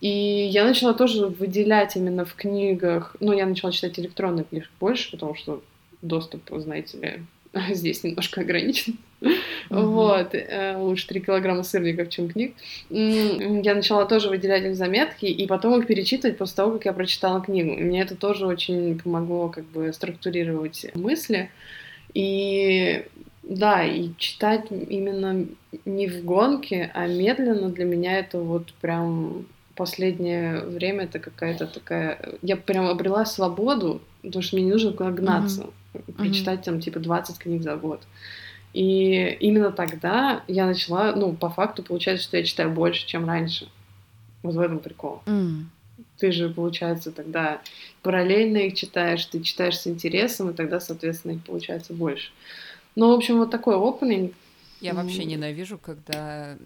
[0.00, 5.10] И я начала тоже выделять именно в книгах, ну, я начала читать электронные книжки больше,
[5.10, 5.62] потому что
[6.02, 7.22] доступ, знаете ли,
[7.70, 8.96] здесь немножко ограничен.
[9.20, 9.36] Uh-huh.
[9.70, 12.54] Вот, э, лучше 3 килограмма сырников, чем книг.
[12.90, 17.40] Я начала тоже выделять их заметки, и потом их перечитывать после того, как я прочитала
[17.40, 17.72] книгу.
[17.72, 21.50] Мне это тоже очень помогло как бы структурировать мысли.
[22.12, 23.04] И
[23.42, 25.46] да, и читать именно
[25.84, 32.18] не в гонке, а медленно для меня это вот прям последнее время это какая-то такая...
[32.42, 35.62] Я прям обрела свободу, потому что мне не нужно куда гнаться.
[35.62, 35.72] Uh-huh
[36.18, 36.64] перечитать mm-hmm.
[36.64, 38.02] там типа 20 книг за год.
[38.72, 43.68] И именно тогда я начала, ну, по факту получается, что я читаю больше, чем раньше.
[44.42, 45.22] Вот в этом прикол.
[45.26, 45.64] Mm.
[46.18, 47.60] Ты же, получается, тогда
[48.02, 52.30] параллельно их читаешь, ты читаешь с интересом, и тогда, соответственно, их получается больше.
[52.96, 54.34] Ну, в общем, вот такой опенинг.
[54.80, 56.56] Я вообще ненавижу, когда...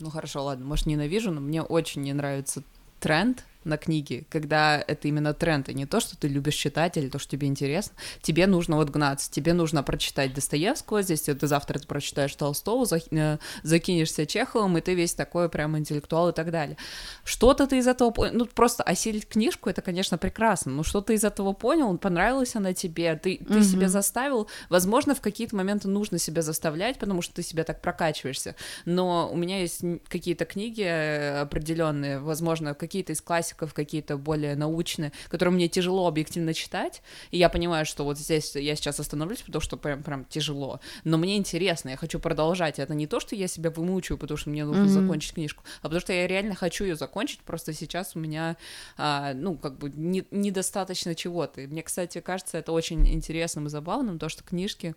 [0.00, 2.62] Ну, хорошо, ладно, может, ненавижу, но мне очень не нравится
[3.00, 7.08] тренд, на книги, когда это именно тренд, и не то, что ты любишь читать или
[7.08, 7.94] то, что тебе интересно.
[8.22, 13.38] Тебе нужно вот гнаться, тебе нужно прочитать Достоевского, здесь ты завтра ты прочитаешь Толстого, э,
[13.62, 16.76] закинешься Чеховым, и ты весь такой прям интеллектуал и так далее.
[17.24, 21.14] Что-то ты из этого понял, ну просто осилить книжку, это, конечно, прекрасно, но что ты
[21.14, 23.62] из этого понял, понравилась она тебе, ты, ты угу.
[23.62, 28.54] себя заставил, возможно, в какие-то моменты нужно себя заставлять, потому что ты себя так прокачиваешься,
[28.84, 34.56] но у меня есть какие-то книги э, определенные, возможно, какие-то из классики классиков, какие-то более
[34.56, 39.42] научные, которые мне тяжело объективно читать, и я понимаю, что вот здесь я сейчас остановлюсь,
[39.42, 42.78] потому что прям, прям тяжело, но мне интересно, я хочу продолжать.
[42.78, 45.02] Это не то, что я себя вымучиваю, потому что мне нужно mm-hmm.
[45.02, 48.56] закончить книжку, а потому что я реально хочу ее закончить, просто сейчас у меня,
[48.96, 51.60] а, ну, как бы не, недостаточно чего-то.
[51.60, 54.94] Мне, кстати, кажется, это очень интересным и забавным, то, что книжки,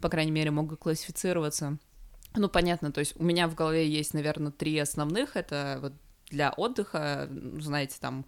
[0.00, 1.78] по крайней мере, могут классифицироваться
[2.36, 5.34] ну, понятно, то есть у меня в голове есть, наверное, три основных.
[5.34, 5.92] Это вот
[6.30, 8.24] для отдыха, знаете, там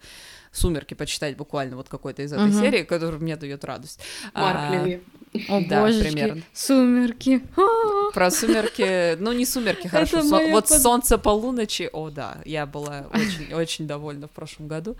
[0.51, 2.59] «Сумерки» почитать буквально вот какой-то из этой угу.
[2.59, 4.01] серии, который мне дает радость.
[4.33, 4.99] Марк а,
[5.49, 6.41] О, да, божечки, примерно.
[6.53, 7.41] «Сумерки».
[8.13, 10.81] Про «Сумерки», ну, не «Сумерки», хорошо, Со- вот под...
[10.81, 14.95] «Солнце полуночи», о, да, я была очень, очень довольна в прошлом году.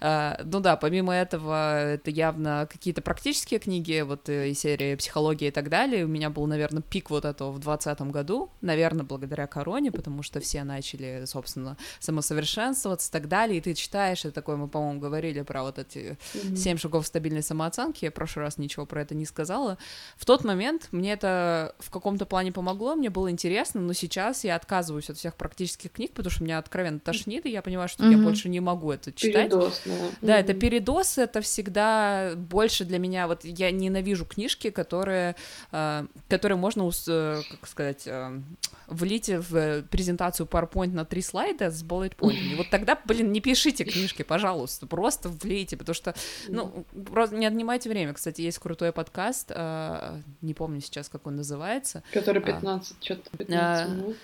[0.00, 5.48] А, ну да, помимо этого, это явно какие-то практические книги, вот э, из серии «Психология»
[5.48, 6.04] и так далее.
[6.04, 10.40] У меня был, наверное, пик вот этого в 2020 году, наверное, благодаря короне, потому что
[10.40, 15.42] все начали, собственно, самосовершенствоваться и так далее, и ты читаешь, и такой, мы, по-моему, говорили
[15.42, 16.16] про вот эти
[16.56, 19.73] семь шагов стабильной самооценки, я в прошлый раз ничего про это не сказала.
[20.16, 24.56] В тот момент мне это в каком-то плане помогло, мне было интересно, но сейчас я
[24.56, 28.12] отказываюсь от всех практических книг, потому что меня откровенно тошнит, и я понимаю, что mm-hmm.
[28.12, 29.50] я больше не могу это читать.
[29.50, 29.92] Передоз, да.
[30.20, 30.40] Да, mm-hmm.
[30.40, 35.36] это передоз, это всегда больше для меня, вот я ненавижу книжки, которые,
[35.72, 38.40] э, которые можно, э, как сказать, э,
[38.86, 42.38] влить в презентацию PowerPoint на три слайда с bullet point.
[42.56, 46.14] Вот тогда, блин, не пишите книжки, пожалуйста, просто влейте, потому что,
[46.48, 48.12] ну, просто не отнимайте время.
[48.12, 52.02] Кстати, есть крутой подкаст, э, не помню сейчас, как он называется.
[52.12, 54.16] Который 15, а, что-то 15 минут.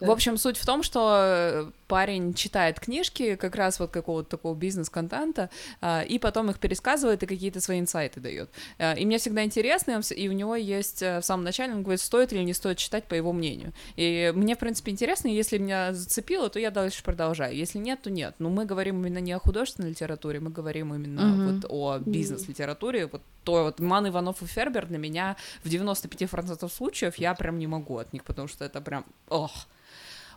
[0.00, 4.54] В общем, суть в том, что э, парень читает книжки как раз вот какого-то такого
[4.54, 8.50] бизнес-контента, а, и потом их пересказывает и какие-то свои инсайты дает.
[8.78, 12.00] А, и мне всегда интересно, и у него есть э, в самом начале, он говорит,
[12.00, 13.72] стоит или не стоит читать по его мнению.
[13.96, 17.54] И мне, в принципе, интересно, если меня зацепило, то я дальше продолжаю.
[17.54, 18.34] Если нет, то нет.
[18.38, 21.52] Но мы говорим именно не о художественной литературе, мы говорим именно mm-hmm.
[21.52, 23.06] вот о бизнес-литературе.
[23.06, 27.68] Вот то вот Ман Иванов и Фербер для меня в 95% случаев я прям не
[27.68, 29.68] могу от них, потому что это прям, ох,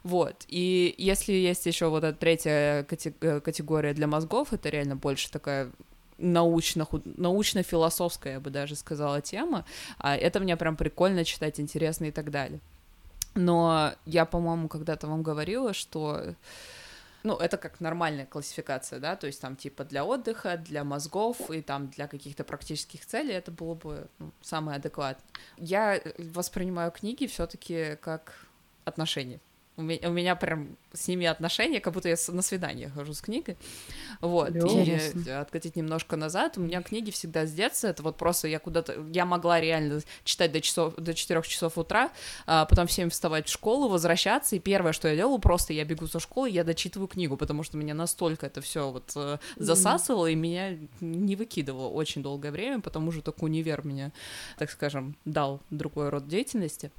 [0.04, 0.46] вот.
[0.48, 5.72] И если есть еще вот эта третья э, категория для мозгов, это реально больше такая
[6.18, 9.66] научно, научно-философская, я бы даже сказала, тема.
[9.98, 12.60] А это мне прям прикольно читать, интересно и так далее.
[13.36, 16.36] Но я, по-моему, когда-то вам говорила, что
[17.24, 21.62] ну, это как нормальная классификация, да, то есть там типа для отдыха, для мозгов и
[21.62, 25.26] там для каких-то практических целей это было бы ну, самое адекватное.
[25.58, 28.48] Я воспринимаю книги все-таки как
[28.86, 29.40] отношения.
[29.80, 33.22] У меня, у меня прям с ними отношения, как будто я на свидание хожу с
[33.22, 33.58] книгой.
[34.20, 34.54] Вот.
[34.54, 35.24] Интересно.
[35.26, 39.06] И откатить немножко назад, у меня книги всегда с детства, это вот просто я куда-то,
[39.14, 42.12] я могла реально читать до часов, до 4 часов утра,
[42.46, 45.86] а потом в 7 вставать в школу, возвращаться, и первое, что я делала, просто я
[45.86, 50.28] бегу со школы, я дочитываю книгу, потому что меня настолько это все вот э, засасывало,
[50.28, 54.12] и меня не выкидывало очень долгое время, потому что только универ меня,
[54.58, 56.92] так скажем, дал другой род деятельности.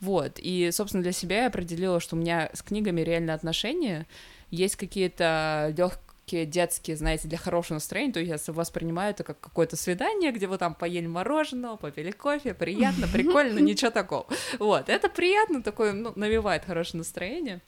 [0.00, 0.38] Вот.
[0.38, 4.06] И, собственно, для себя я определила, что у меня с книгами реально отношения,
[4.50, 10.30] есть какие-то легкие детские, знаете, для хорошего настроения, то я воспринимаю это как какое-то свидание,
[10.30, 14.26] где вы там поели мороженого, попили кофе, приятно, прикольно, ничего такого.
[14.58, 17.62] Вот, это приятно, такое, ну, навевает хорошее настроение.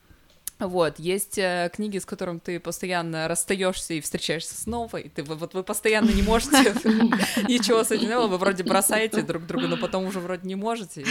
[0.60, 5.54] Вот, есть э, книги, с которыми ты постоянно расстаешься и встречаешься снова, и ты вот
[5.54, 6.58] вы постоянно не можете
[7.48, 11.04] ничего с этим вы вроде бросаете друг друга, но потом уже вроде не можете.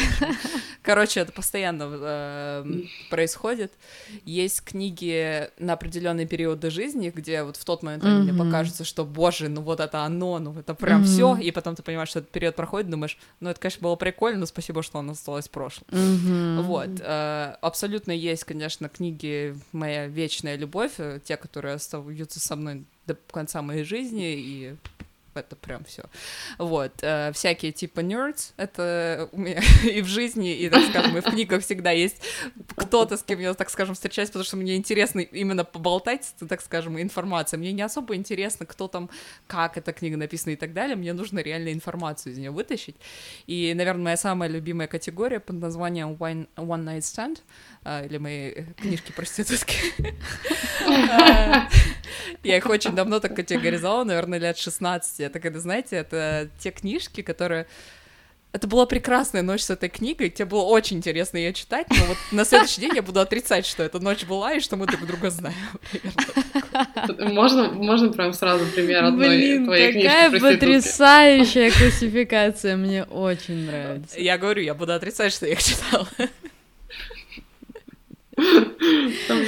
[0.82, 2.66] Короче, это постоянно э,
[3.10, 3.74] происходит.
[4.26, 8.22] Есть книги на определенные периоды жизни, где вот в тот момент mm-hmm.
[8.22, 11.84] мне покажется, что, боже, ну вот это оно, ну это прям все, и потом ты
[11.84, 15.14] понимаешь, что этот период проходит, думаешь, ну это, конечно, было прикольно, но спасибо, что оно
[15.14, 15.88] осталось в прошлом.
[15.90, 16.62] Mm-hmm.
[16.62, 16.90] Вот.
[17.00, 19.39] Э, абсолютно есть, конечно, книги
[19.72, 24.76] моя вечная любовь, э, те, которые остаются со мной до конца моей жизни, и
[25.40, 26.04] это прям все.
[26.58, 31.22] Вот, э, всякие типа nerds, это у меня и в жизни, и, так скажем, и
[31.22, 32.22] в книгах всегда есть
[32.76, 37.02] кто-то, с кем я, так скажем, встречаюсь, потому что мне интересно именно поболтать, так скажем,
[37.02, 37.58] информация.
[37.58, 39.10] Мне не особо интересно, кто там,
[39.48, 42.96] как эта книга написана и так далее, мне нужно реально информацию из нее вытащить.
[43.48, 47.40] И, наверное, моя самая любимая категория под названием One, One Night Stand,
[48.06, 49.76] или мои книжки проститутки.
[52.44, 55.20] Я их очень давно так категоризовала, наверное, лет 16.
[55.20, 57.68] Это когда, знаете, это те книжки, которые
[58.52, 62.18] это была прекрасная ночь с этой книгой, тебе было очень интересно ее читать, но вот
[62.32, 65.30] на следующий день я буду отрицать, что эта ночь была и что мы друг друга
[65.30, 65.56] знаем.
[67.20, 74.20] Можно, можно прям сразу пример одной Блин, твоей книжки какая потрясающая классификация, мне очень нравится.
[74.20, 76.08] Я говорю, я буду отрицать, что я их читала.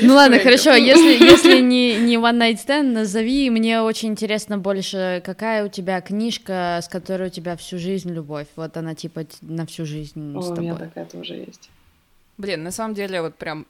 [0.01, 5.21] Ну ладно, хорошо, если, если не, не One Night Stand, назови, мне очень интересно больше,
[5.25, 9.65] какая у тебя книжка, с которой у тебя всю жизнь любовь, вот она типа на
[9.65, 10.60] всю жизнь О, с тобой.
[10.60, 11.69] у меня такая тоже есть.
[12.38, 13.67] Блин, на самом деле вот прям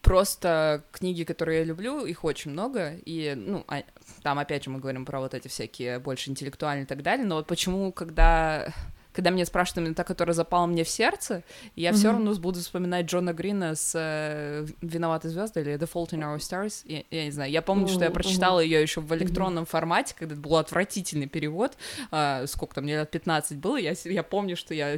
[0.00, 3.82] просто книги, которые я люблю, их очень много, и, ну, а,
[4.22, 7.36] там опять же мы говорим про вот эти всякие больше интеллектуальные и так далее, но
[7.36, 8.72] вот почему, когда
[9.12, 11.42] когда меня спрашивают именно та, которая запала мне в сердце,
[11.76, 11.94] я mm-hmm.
[11.94, 16.38] все равно буду вспоминать Джона Грина с э, «Виноваты звезды» или «The Fault in Our
[16.38, 16.82] Stars».
[16.84, 17.94] Я, я не знаю, я помню, mm-hmm.
[17.94, 19.68] что я прочитала ее еще в электронном mm-hmm.
[19.68, 21.76] формате, когда это был отвратительный перевод.
[22.10, 24.96] Э, сколько там, мне лет 15 было, я, я помню, что я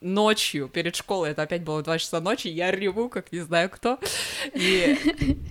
[0.00, 3.98] ночью перед школой, это опять было 2 часа ночи, я реву, как не знаю кто.
[4.54, 4.96] И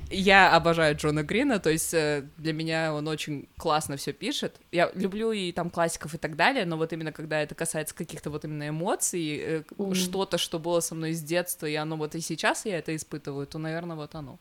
[0.10, 4.56] я обожаю Джона Грина, то есть э, для меня он очень классно все пишет.
[4.72, 7.96] Я люблю и там классиков и так далее, но вот именно когда это касается касается
[7.96, 9.94] каких-то вот именно эмоций, mm.
[9.94, 13.46] что-то, что было со мной с детства, и оно вот и сейчас я это испытываю,
[13.48, 14.38] то, наверное, вот оно.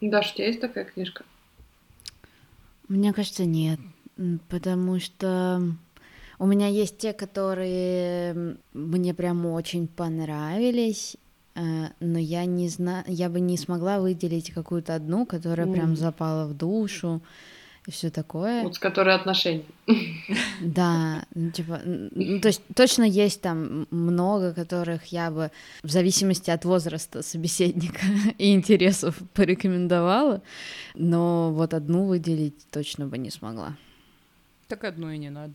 [0.00, 1.24] Даша, у тебя есть такая книжка?
[2.88, 3.80] Мне кажется, нет,
[4.48, 5.60] потому что
[6.38, 11.16] у меня есть те, которые мне прям очень понравились,
[11.54, 15.72] э, но я не знаю, я бы не смогла выделить какую-то одну, которая mm.
[15.72, 17.20] прям запала в душу
[17.86, 18.64] и все такое.
[18.64, 19.64] Вот с которой отношения.
[20.60, 25.50] Да, ну, типа, ну, то есть точно есть там много, которых я бы
[25.82, 28.00] в зависимости от возраста собеседника
[28.38, 30.42] и интересов порекомендовала,
[30.94, 33.76] но вот одну выделить точно бы не смогла.
[34.68, 35.54] Так одну и не надо.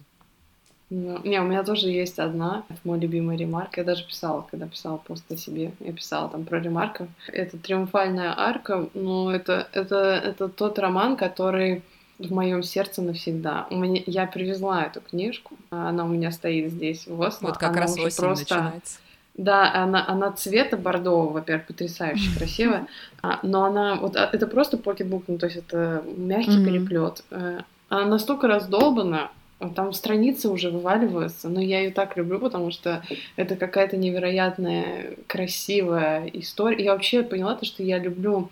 [0.90, 3.78] Ну, не, у меня тоже есть одна, это мой любимый ремарк.
[3.78, 7.08] Я даже писала, когда писала пост о себе, я писала там про ремарков.
[7.28, 11.84] Это «Триумфальная арка», но это, это, это тот роман, который
[12.28, 13.68] в моем сердце навсегда.
[13.70, 17.48] У меня, я привезла эту книжку, она у меня стоит здесь в Осло.
[17.48, 18.56] Вот как она раз осень просто...
[18.56, 19.00] начинается.
[19.36, 22.88] Да, она, она цвета бордового, во-первых, потрясающе красивая,
[23.22, 26.66] а, но она, вот а, это просто покетбук, ну, то есть это мягкий mm-hmm.
[26.66, 27.24] переплет.
[27.32, 29.32] Э, она настолько раздолбана,
[29.70, 33.04] там страницы уже вываливаются, но я ее так люблю, потому что
[33.36, 36.84] это какая-то невероятная, красивая история.
[36.84, 38.50] Я вообще поняла то, что я люблю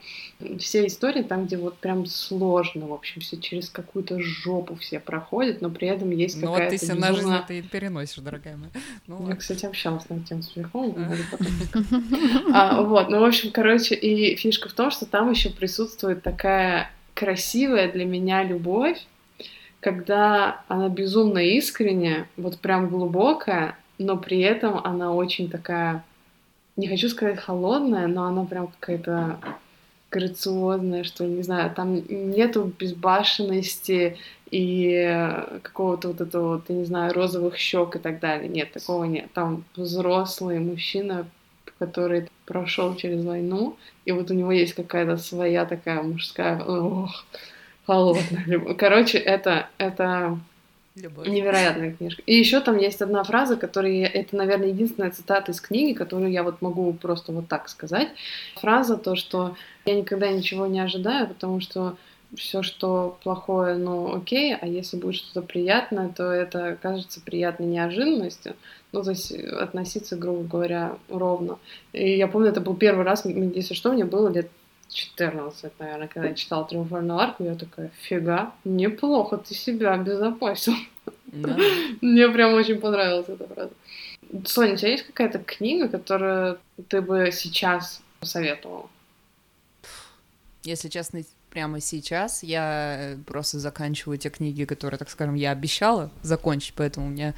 [0.59, 5.61] все истории там, где вот прям сложно, в общем, все через какую-то жопу все проходят,
[5.61, 6.57] но при этом есть какая-то...
[6.57, 7.11] Ну вот ты себя безумно...
[7.11, 8.71] на жизнь ты переносишь, дорогая моя.
[9.07, 11.07] Ну, я, кстати, общалась на тему с психологом,
[12.53, 16.91] а, Вот, ну, в общем, короче, и фишка в том, что там еще присутствует такая
[17.13, 18.97] красивая для меня любовь,
[19.79, 26.03] когда она безумно искренняя, вот прям глубокая, но при этом она очень такая,
[26.75, 29.39] не хочу сказать холодная, но она прям какая-то
[30.11, 34.17] грациозная, что не знаю, там нету безбашенности
[34.51, 38.49] и какого-то вот этого, вот, я не знаю, розовых щек и так далее.
[38.49, 39.31] Нет, такого нет.
[39.33, 41.27] Там взрослый мужчина,
[41.77, 47.25] который прошел через войну, и вот у него есть какая-то своя такая мужская, ох,
[47.89, 48.77] холодная любовь.
[48.77, 50.37] Короче, это, это
[50.95, 51.27] Любовь.
[51.27, 52.21] невероятная книжка.
[52.27, 56.43] И еще там есть одна фраза, которая, это, наверное, единственная цитата из книги, которую я
[56.43, 58.09] вот могу просто вот так сказать.
[58.57, 61.95] Фраза то, что я никогда ничего не ожидаю, потому что
[62.35, 68.55] все, что плохое, ну окей, а если будет что-то приятное, то это кажется приятной неожиданностью.
[68.91, 71.57] Ну, то есть относиться, грубо говоря, ровно.
[71.93, 74.49] И я помню, это был первый раз, если что, мне было лет
[74.89, 80.73] 14, наверное, когда я читала «Триумфальную арку», я такая, фига, неплохо ты себя обезопасил.
[81.27, 81.57] Да.
[82.01, 83.71] Мне прям очень понравилась эта фраза.
[84.45, 88.89] Соня, у тебя есть какая-то книга, которую ты бы сейчас посоветовала?
[90.63, 96.73] Если честно, прямо сейчас я просто заканчиваю те книги, которые, так скажем, я обещала закончить,
[96.75, 97.33] поэтому у меня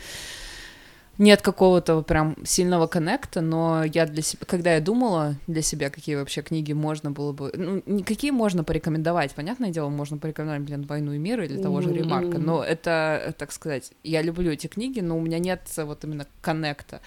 [1.17, 6.15] нет какого-то прям сильного коннекта, но я для себя, когда я думала для себя, какие
[6.15, 11.13] вообще книги можно было бы, ну, какие можно порекомендовать, понятное дело, можно порекомендовать, блин, «Войну
[11.13, 15.17] и мир» или того же «Ремарка», но это, так сказать, я люблю эти книги, но
[15.17, 17.01] у меня нет вот именно коннекта.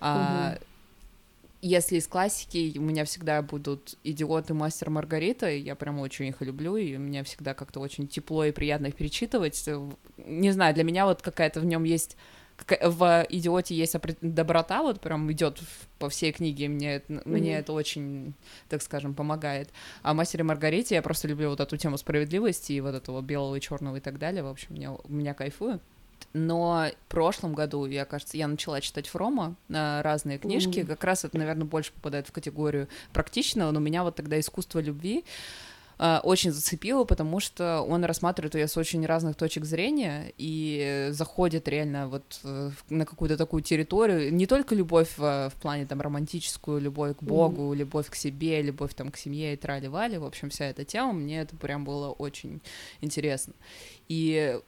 [0.00, 0.58] А,
[1.60, 6.40] если из классики у меня всегда будут «Идиот» и «Мастер Маргарита», я прям очень их
[6.40, 9.64] люблю, и мне всегда как-то очень тепло и приятно их перечитывать.
[10.16, 12.16] Не знаю, для меня вот какая-то в нем есть
[12.68, 15.60] в идиоте есть доброта, вот прям идет
[15.98, 17.22] по всей книге, мне, mm-hmm.
[17.28, 18.34] мне это очень,
[18.68, 19.70] так скажем, помогает.
[20.02, 23.60] А мастере Маргарите я просто люблю вот эту тему справедливости и вот этого белого и
[23.60, 24.42] черного и так далее.
[24.42, 25.80] В общем, меня, меня кайфую.
[26.32, 30.86] Но в прошлом году, я, кажется, я начала читать Фрома, разные книжки, mm-hmm.
[30.86, 34.78] как раз это, наверное, больше попадает в категорию практичного, но у меня вот тогда искусство
[34.78, 35.71] любви, э,
[36.24, 42.08] очень зацепило, потому что он рассматривает ее с очень разных точек зрения и заходит реально
[42.08, 47.16] вот э, на какую-то такую территорию, не только любовь в, в плане там романтическую, любовь
[47.16, 47.76] к Богу, mm-hmm.
[47.76, 51.40] любовь к себе, любовь там к семье и трали-вали, в общем, вся эта тема, мне
[51.40, 52.60] это прям было очень
[53.00, 53.54] интересно.
[54.08, 54.58] И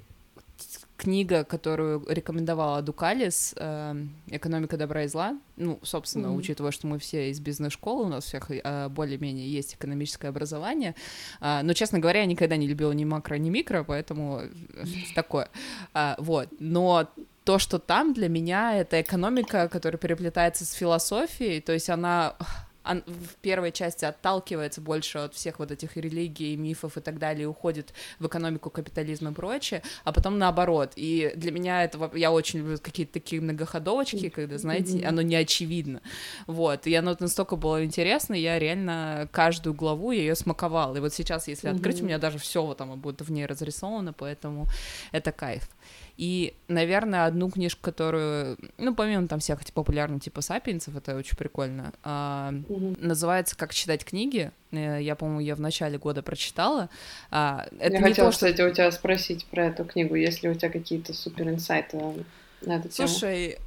[0.97, 3.97] книга, которую рекомендовала Дукалис, э,
[4.29, 6.37] «Экономика добра и зла», ну, собственно, mm-hmm.
[6.37, 10.95] учитывая, что мы все из бизнес-школы, у нас всех э, более-менее есть экономическое образование,
[11.41, 14.43] э, но, честно говоря, я никогда не любила ни макро, ни микро, поэтому
[15.15, 15.49] такое.
[16.19, 17.09] Вот, но
[17.45, 22.47] то, что там для меня это экономика, которая переплетается с философией, то есть она он
[22.85, 27.47] в первой части отталкивается больше от всех вот этих религий, мифов и так далее, и
[27.47, 30.93] уходит в экономику, капитализм и прочее, а потом наоборот.
[30.97, 36.01] И для меня это, я очень люблю какие-то такие многоходовочки, когда, знаете, оно не очевидно.
[36.47, 40.97] Вот, и оно настолько было интересно, я реально каждую главу ее смаковала.
[40.97, 44.13] И вот сейчас, если открыть, у меня даже все вот там будет в ней разрисовано,
[44.13, 44.67] поэтому
[45.13, 45.69] это кайф.
[46.17, 51.37] И, наверное, одну книжку, которую, ну, помимо там всех этих популярных типа «Сапиенсов», это очень
[51.37, 52.95] прикольно, а, угу.
[52.99, 54.53] называется «Как читать книги».
[54.71, 56.89] Э, я, по-моему, ее в начале года прочитала.
[57.33, 58.47] А, это Я хотела, то, что...
[58.47, 61.97] кстати, у тебя спросить про эту книгу, есть ли у тебя какие-то супер инсайты
[62.63, 63.09] на эту тему.
[63.09, 63.59] Слушай,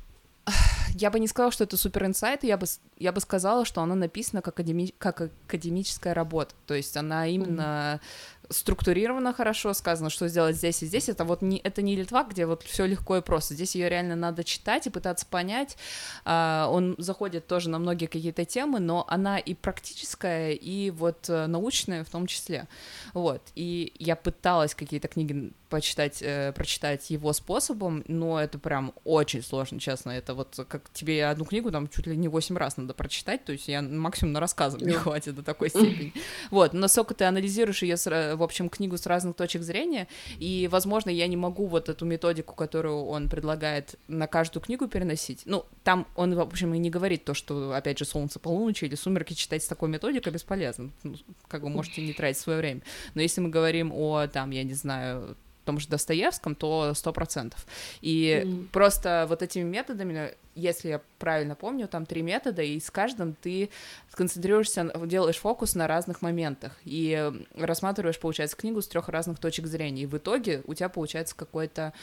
[0.95, 2.66] я бы не сказала, что это супер инсайт, я бы,
[2.98, 4.93] я бы сказала, что она написана как, академи...
[4.98, 10.86] как академическая работа, то есть она именно mm-hmm структурировано хорошо, сказано, что сделать здесь и
[10.86, 11.10] здесь.
[11.10, 13.54] Это вот не, это не Литва, где вот все легко и просто.
[13.54, 15.78] Здесь ее реально надо читать и пытаться понять.
[16.26, 21.48] А, он заходит тоже на многие какие-то темы, но она и практическая, и вот э,
[21.48, 22.68] научная в том числе.
[23.14, 23.41] Вот.
[23.56, 29.80] И я пыталась какие-то книги почитать, э, прочитать его способом, но это прям очень сложно,
[29.80, 30.11] честно.
[30.11, 33.51] Это вот как тебе одну книгу там чуть ли не восемь раз надо прочитать, то
[33.51, 36.13] есть я максимум на рассказы мне хватит до такой степени.
[36.51, 40.07] Вот, насколько ты анализируешь ее, в общем, книгу с разных точек зрения,
[40.39, 45.43] и, возможно, я не могу вот эту методику, которую он предлагает на каждую книгу переносить.
[45.45, 48.95] Ну, там он, в общем, и не говорит то, что, опять же, «Солнце полуночи» или
[48.95, 50.91] «Сумерки» читать с такой методикой бесполезно.
[51.03, 51.15] Ну,
[51.47, 52.82] как вы можете не тратить свое время.
[53.13, 55.36] Но если мы говорим о, там, я не знаю,
[55.68, 57.68] том же Достоевском, то сто процентов.
[58.01, 58.68] И mm.
[58.72, 63.70] просто вот этими методами, если я правильно помню, там три метода, и с каждым ты
[64.13, 70.03] концентрируешься, делаешь фокус на разных моментах и рассматриваешь, получается, книгу с трех разных точек зрения.
[70.03, 71.93] И в итоге у тебя получается какой-то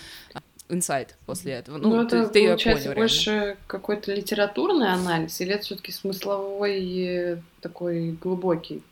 [0.68, 1.78] инсайт после этого.
[1.78, 3.56] Ну, ну это ты, получается понял, больше реально.
[3.66, 8.82] какой-то литературный анализ, или это все-таки смысловой такой глубокий?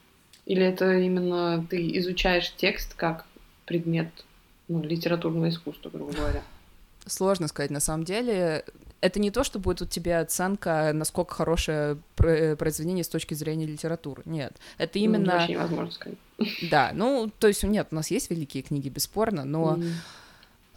[0.47, 3.27] Или это именно ты изучаешь текст как
[3.66, 4.09] предмет
[4.79, 6.43] ну, литературного искусства, грубо говоря?
[7.07, 8.64] Сложно сказать, на самом деле.
[9.01, 14.23] Это не то, что будет у тебя оценка, насколько хорошее произведение с точки зрения литературы.
[14.25, 14.57] Нет.
[14.79, 15.25] Это ну, именно...
[15.25, 16.18] Ну, вообще невозможно сказать.
[16.70, 19.77] Да, ну, то есть, нет, у нас есть великие книги, бесспорно, но...
[19.77, 19.93] Mm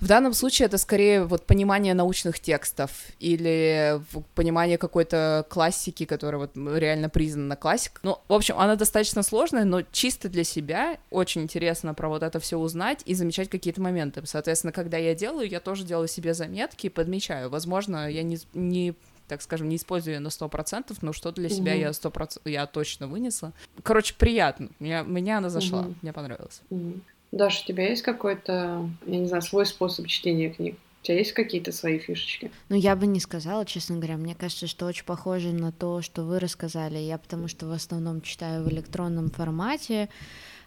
[0.06, 3.99] в данном случае это скорее вот понимание научных текстов или
[4.36, 8.01] понимание какой-то классики, которая вот реально признана классикой.
[8.03, 12.39] Ну, в общем, она достаточно сложная, но чисто для себя очень интересно про вот это
[12.39, 14.22] все узнать и замечать какие-то моменты.
[14.26, 17.49] Соответственно, когда я делаю, я тоже делаю себе заметки и подмечаю.
[17.49, 18.93] Возможно, я не, не
[19.28, 21.80] так скажем, не использую ее на сто процентов, но что для себя угу.
[21.80, 23.53] я сто процентов я точно вынесла.
[23.82, 24.70] Короче, приятно.
[24.80, 25.95] Меня, меня она зашла, угу.
[26.03, 26.62] мне понравилось.
[26.70, 27.01] Угу.
[27.32, 30.78] Даша, у тебя есть какой-то, я не знаю, свой способ чтения книг?
[31.02, 32.50] У тебя есть какие-то свои фишечки?
[32.70, 34.18] Ну, я бы не сказала, честно говоря.
[34.18, 36.98] Мне кажется, что очень похоже на то, что вы рассказали.
[36.98, 40.10] Я потому что в основном читаю в электронном формате.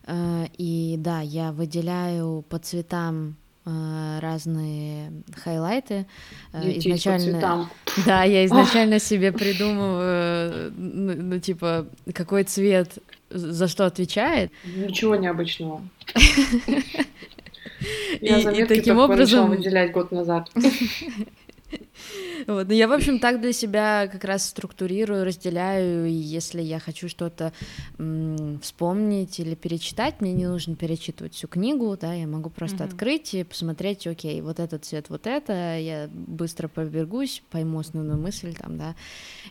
[0.07, 3.37] Э, и да, я выделяю по цветам
[3.67, 6.07] э, разные хайлайты.
[6.53, 7.69] Э, изначально,
[8.07, 12.99] да, я изначально себе придумываю, ну, ну, типа, какой цвет
[13.31, 14.51] за что отвечает.
[14.65, 15.83] Ничего необычного.
[18.21, 20.51] Я и, и таким образом выделять год назад.
[22.47, 22.69] Вот.
[22.69, 27.09] Ну, я, в общем, так для себя как раз структурирую, разделяю, и если я хочу
[27.09, 27.53] что-то
[28.63, 32.87] вспомнить или перечитать, мне не нужно перечитывать всю книгу, да, я могу просто mm-hmm.
[32.87, 38.55] открыть и посмотреть, окей, вот этот цвет, вот это, я быстро пробегусь, пойму основную мысль
[38.55, 38.95] там, да,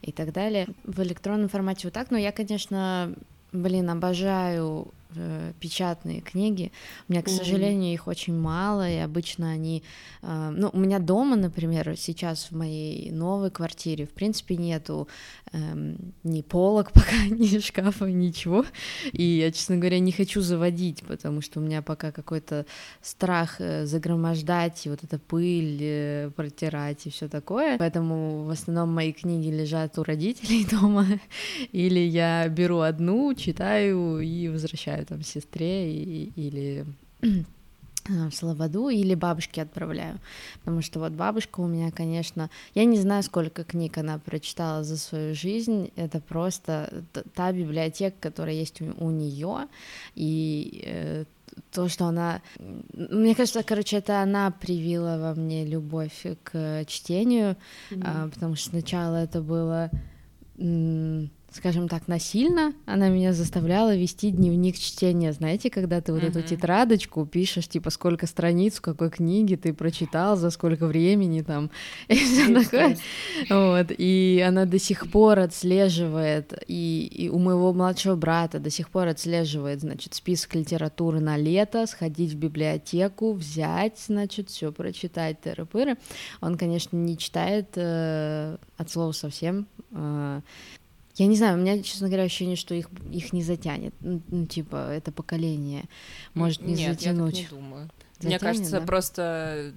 [0.01, 0.67] и так далее.
[0.83, 3.13] В электронном формате вот так, но я, конечно,
[3.51, 6.71] Блин, обожаю э, печатные книги.
[7.07, 9.83] У меня, к сожалению, их очень мало, и обычно они...
[10.21, 15.07] Э, ну, у меня дома, например, сейчас в моей новой квартире, в принципе, нету
[15.51, 18.65] э, ни полок пока, ни шкафа, ничего.
[19.11, 22.65] И я, честно говоря, не хочу заводить, потому что у меня пока какой-то
[23.01, 27.77] страх э, загромождать, и вот эта пыль э, протирать и все такое.
[27.77, 31.05] Поэтому в основном мои книги лежат у родителей дома,
[31.71, 36.85] или я беру одну, читаю и возвращаю отправляю там сестре и, или
[38.07, 40.19] в Слободу или бабушке отправляю,
[40.59, 44.97] потому что вот бабушка у меня, конечно, я не знаю, сколько книг она прочитала за
[44.97, 49.67] свою жизнь, это просто та библиотека, которая есть у, у нее,
[50.15, 51.25] и э,
[51.71, 52.41] то, что она,
[52.93, 57.57] мне кажется, короче, это она привила во мне любовь к чтению,
[57.91, 58.27] mm-hmm.
[58.27, 59.89] э, потому что сначала это было
[61.51, 65.31] скажем так, насильно она меня заставляла вести дневник чтения.
[65.31, 66.29] Знаете, когда ты вот uh-huh.
[66.29, 71.71] эту тетрадочку пишешь, типа, сколько страниц в какой книге ты прочитал, за сколько времени там,
[72.07, 72.97] и все такое.
[73.49, 78.89] Вот, и она до сих пор отслеживает, и, и у моего младшего брата до сих
[78.89, 85.97] пор отслеживает, значит, список литературы на лето, сходить в библиотеку, взять, значит, все прочитать, тыры-пыры.
[86.41, 90.41] Он, конечно, не читает э, от слова совсем, э,
[91.17, 93.93] я не знаю, у меня, честно говоря, ощущение, что их, их не затянет.
[94.01, 95.85] Ну, типа, это поколение
[96.35, 97.37] может не Нет, затянуть.
[97.37, 97.89] Я так не думаю.
[98.19, 98.85] Затянет, Мне кажется, да?
[98.85, 99.73] просто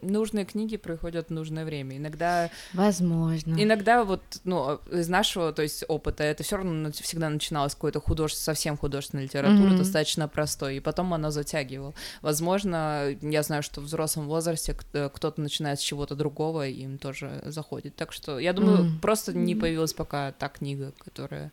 [0.00, 1.98] нужные книги проходят в нужное время.
[1.98, 2.50] Иногда...
[2.72, 3.62] Возможно.
[3.62, 8.54] Иногда вот, ну, из нашего, то есть, опыта, это все равно всегда начиналось какой-то художественной,
[8.54, 9.78] совсем художественной литературы, mm-hmm.
[9.78, 11.92] достаточно простой, и потом она затягивала.
[12.22, 16.96] Возможно, я знаю, что в взрослом возрасте э, кто-то начинает с чего-то другого, и им
[16.96, 17.96] тоже заходит.
[17.96, 19.00] Так что, я думаю, mm-hmm.
[19.00, 21.52] просто не появилась пока та книга, которая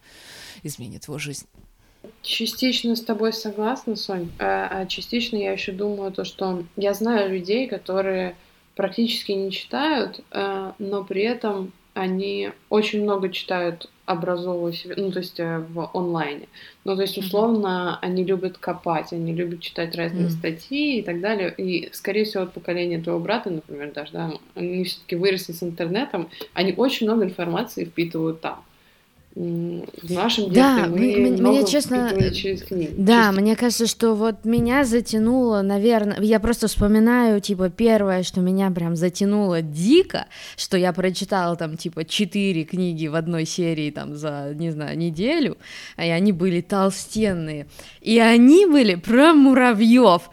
[0.64, 1.48] изменит его жизнь.
[2.22, 7.32] Частично с тобой согласна, Сонь, а, а частично я еще думаю то, что я знаю
[7.32, 8.36] людей, которые
[8.76, 15.20] практически не читают, а, но при этом они очень много читают, образовывая себя, ну, то
[15.20, 16.48] есть э, в онлайне.
[16.84, 18.08] Ну, то есть, условно, mm-hmm.
[18.08, 20.30] они любят копать, они любят читать разные mm-hmm.
[20.30, 21.54] статьи и так далее.
[21.58, 26.30] И, скорее всего, от поколения твоего брата, например, даже, да, они все-таки выросли с интернетом,
[26.54, 28.64] они очень много информации впитывают там
[29.34, 32.94] в нашем детстве да, мы мне, много мне честно, через книги.
[32.98, 33.42] Да, через...
[33.42, 38.98] мне кажется, что вот меня затянуло, наверное, я просто вспоминаю, типа, первое, что меня прям
[38.98, 40.26] затянуло дико,
[40.58, 45.58] что я прочитала там, типа, четыре книги в одной серии там за, не знаю, неделю,
[45.98, 47.68] и они были толстенные,
[48.02, 50.30] и они были про муравьев.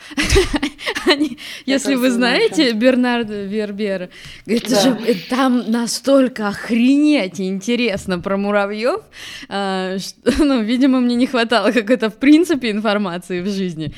[1.66, 4.10] Если вы знаете Бернарда Вербера,
[4.44, 4.98] это же
[5.30, 9.00] там настолько охренеть интересно про муравьев, краев,
[9.48, 9.96] а,
[10.38, 13.92] ну, видимо, мне не хватало какой-то, в принципе, информации в жизни.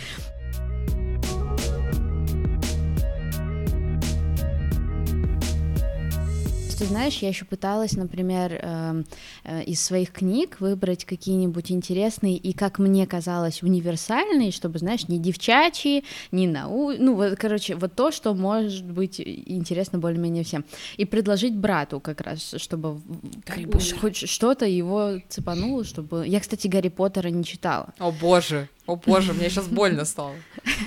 [6.81, 9.03] Ты знаешь, я еще пыталась, например, э,
[9.45, 15.19] э, из своих книг выбрать какие-нибудь интересные и, как мне казалось, универсальные, чтобы, знаешь, не
[15.19, 16.93] девчачьи, не нау...
[16.99, 20.65] Ну, вот, короче, вот то, что может быть интересно более-менее всем.
[20.97, 23.03] И предложить брату как раз, чтобы
[24.01, 26.27] хоть что-то его цепануло, чтобы...
[26.27, 27.93] Я, кстати, Гарри Поттера не читала.
[27.99, 28.71] О, боже!
[28.87, 30.35] О боже, мне сейчас больно стало.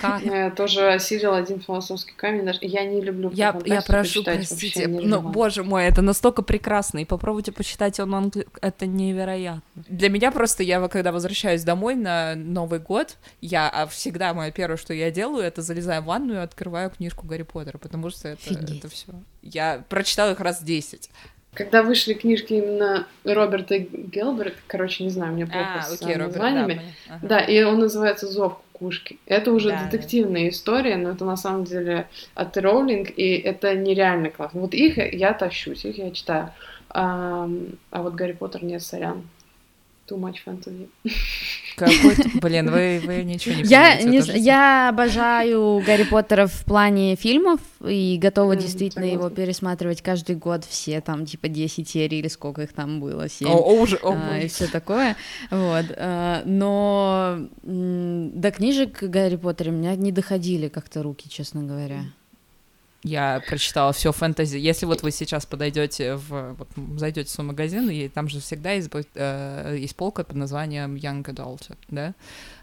[0.01, 0.21] Как?
[0.23, 2.45] Я тоже осилила один философский камень.
[2.45, 6.99] Даже я не люблю Я, я прошу, простите, но, боже мой, это настолько прекрасно.
[6.99, 8.31] И попробуйте почитать он, он
[8.61, 9.61] это невероятно.
[9.75, 14.77] Для меня просто, я когда возвращаюсь домой на Новый год, я а всегда, мое первое,
[14.77, 18.53] что я делаю, это залезаю в ванну и открываю книжку Гарри Поттера, потому что это,
[18.53, 19.13] это все.
[19.41, 21.09] Я прочитала их раз 10.
[21.53, 26.73] Когда вышли книжки именно Роберта Гелберта, короче, не знаю, мне плохо а, с окей, названиями.
[26.73, 27.27] Роберт, да, ага.
[27.27, 29.19] да, и он называется «Зов кукушки».
[29.25, 30.49] Это уже да, детективная да.
[30.49, 34.61] история, но это на самом деле от Роулинг, и это нереально классно.
[34.61, 36.51] Вот их я тащусь, их я читаю.
[36.89, 37.49] А,
[37.91, 39.23] а вот Гарри Поттер нет, сорян.
[40.07, 40.89] Too much fantasy.
[41.77, 47.61] Какой блин, вы, вы ничего не я, не, я обожаю Гарри Поттера в плане фильмов
[47.81, 49.27] и готова mm, действительно согласна.
[49.27, 53.47] его пересматривать каждый год все там типа 10 серий или сколько их там было, 7
[53.47, 55.15] о, о, уже, о, а, и все такое,
[55.49, 62.03] вот, а, но до книжек Гарри Поттера меня не доходили как-то руки, честно говоря.
[63.03, 64.57] Я прочитала все фэнтези.
[64.57, 68.71] Если вот вы сейчас подойдете в, вот, зайдете в свой магазин, и там же всегда
[68.71, 72.13] есть, э, есть полка под названием Young Adult, да,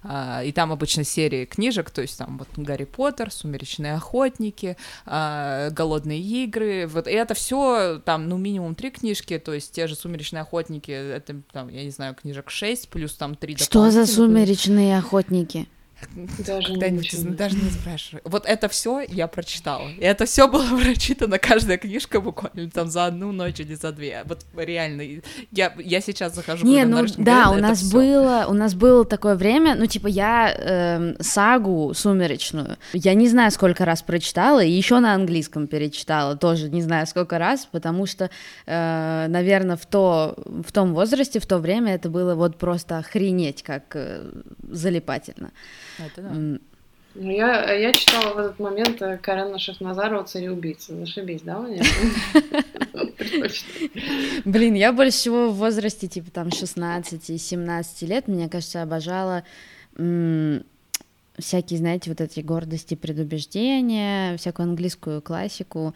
[0.03, 5.68] а, и там обычно серии книжек, то есть там вот Гарри Поттер, Сумеречные охотники, а,
[5.70, 9.95] Голодные игры, вот, и это все там, ну, минимум три книжки, то есть те же
[9.95, 14.97] Сумеречные охотники, это там, я не знаю, книжек шесть, плюс там три Что за Сумеречные
[14.97, 15.68] охотники?
[16.38, 18.20] Даже Когда-нибудь не, даже не спрашивай.
[18.24, 19.88] Вот это все я прочитала.
[19.88, 24.22] И это все было прочитано, каждая книжка буквально там за одну ночь или за две.
[24.24, 25.03] Вот реально.
[25.51, 29.74] Я, я сейчас захожу не, ну, да, у нас было, у нас было такое время,
[29.74, 35.14] ну, типа, я э, сагу сумеречную, я не знаю, сколько раз прочитала, и еще на
[35.14, 38.30] английском перечитала, тоже не знаю, сколько раз, потому что,
[38.66, 43.62] э, наверное, в, то, в том возрасте, в то время это было вот просто охренеть,
[43.62, 44.30] как э,
[44.62, 45.51] залипательно.
[46.07, 46.59] Это да.
[47.14, 50.94] Ну, я, я читала в этот момент э, Карена Шахназарова «Цареубийца».
[50.94, 51.82] Зашибись, да, мне?
[54.44, 59.42] Блин, я больше всего в возрасте, типа, там, 16-17 лет, мне кажется, обожала
[61.38, 65.94] всякие, знаете, вот эти гордости, предубеждения, всякую английскую классику,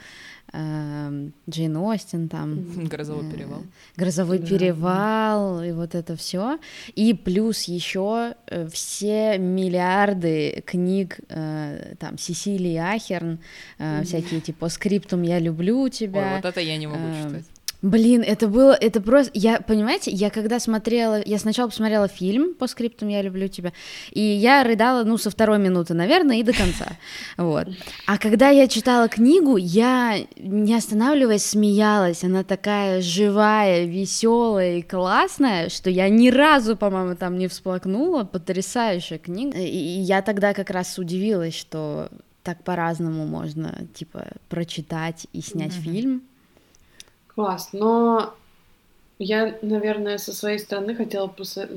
[0.53, 2.87] э, Джейн Остин там.
[2.89, 3.63] Грозовой э, перевал.
[3.97, 4.47] Грозовой да.
[4.47, 6.59] перевал, и вот это все.
[6.95, 13.41] И плюс еще э, все миллиарды книг э, там Сесилии Ахерн,
[13.79, 16.29] э, всякие типа скриптум «Я люблю тебя».
[16.29, 17.45] Ой, вот это я не могу э, читать.
[17.85, 22.67] Блин, это было, это просто, я, понимаете, я когда смотрела, я сначала посмотрела фильм по
[22.67, 23.75] скриптам «Я люблю тебя»,
[24.11, 26.97] и я рыдала, ну, со второй минуты, наверное, и до конца,
[27.37, 27.69] вот.
[28.07, 35.69] А когда я читала книгу, я, не останавливаясь, смеялась, она такая живая, веселая и классная,
[35.69, 40.99] что я ни разу, по-моему, там не всплакнула, потрясающая книга, и я тогда как раз
[40.99, 42.09] удивилась, что
[42.43, 45.83] так по-разному можно, типа, прочитать и снять mm-hmm.
[45.83, 46.23] фильм,
[47.35, 48.35] Класс, но
[49.19, 51.69] я, наверное, со своей стороны хотела посо...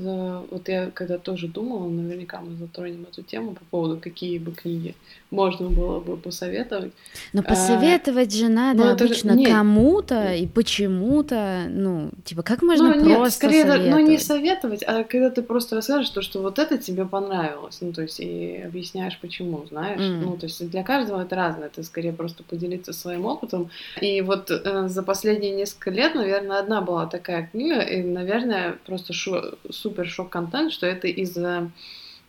[0.50, 4.94] вот я когда тоже думала, наверняка мы затронем эту тему по поводу какие бы книги
[5.30, 6.92] можно было бы посоветовать.
[7.32, 9.44] Но посоветовать а, же надо ну, обычно же...
[9.44, 13.90] кому-то и почему-то, ну, типа, как можно ну, просто нет, скорее, советовать?
[13.90, 17.92] Ну, не советовать, а когда ты просто расскажешь то, что вот это тебе понравилось, ну,
[17.92, 20.24] то есть, и объясняешь, почему, знаешь, mm.
[20.24, 23.70] ну, то есть, для каждого это разное, это скорее просто поделиться своим опытом,
[24.00, 29.12] и вот э, за последние несколько лет, наверное, одна была такая книга, и, наверное, просто
[29.12, 31.36] шо, супер шок-контент, что это из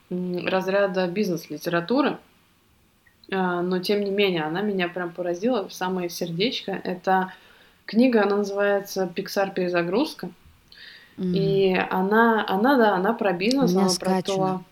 [0.09, 2.17] разряда бизнес-литературы,
[3.31, 6.71] а, но тем не менее она меня прям поразила в самое сердечко.
[6.83, 7.33] Это
[7.85, 10.29] книга, она называется «Пиксар перезагрузка».
[11.17, 11.33] Mm.
[11.33, 14.63] И она, она, да, она про бизнес, она про то,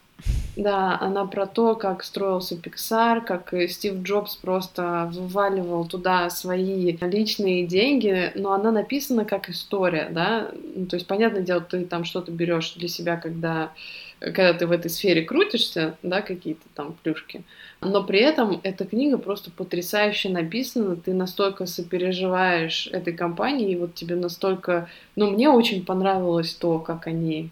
[0.58, 7.68] да, она про то, как строился Pixar, как Стив Джобс просто вываливал туда свои личные
[7.68, 12.32] деньги, но она написана как история, да, ну, то есть, понятное дело, ты там что-то
[12.32, 13.72] берешь для себя, когда,
[14.20, 17.44] когда ты в этой сфере крутишься, да, какие-то там плюшки,
[17.80, 23.94] но при этом эта книга просто потрясающе написана, ты настолько сопереживаешь этой компании, и вот
[23.94, 24.90] тебе настолько...
[25.16, 27.52] Ну, мне очень понравилось то, как они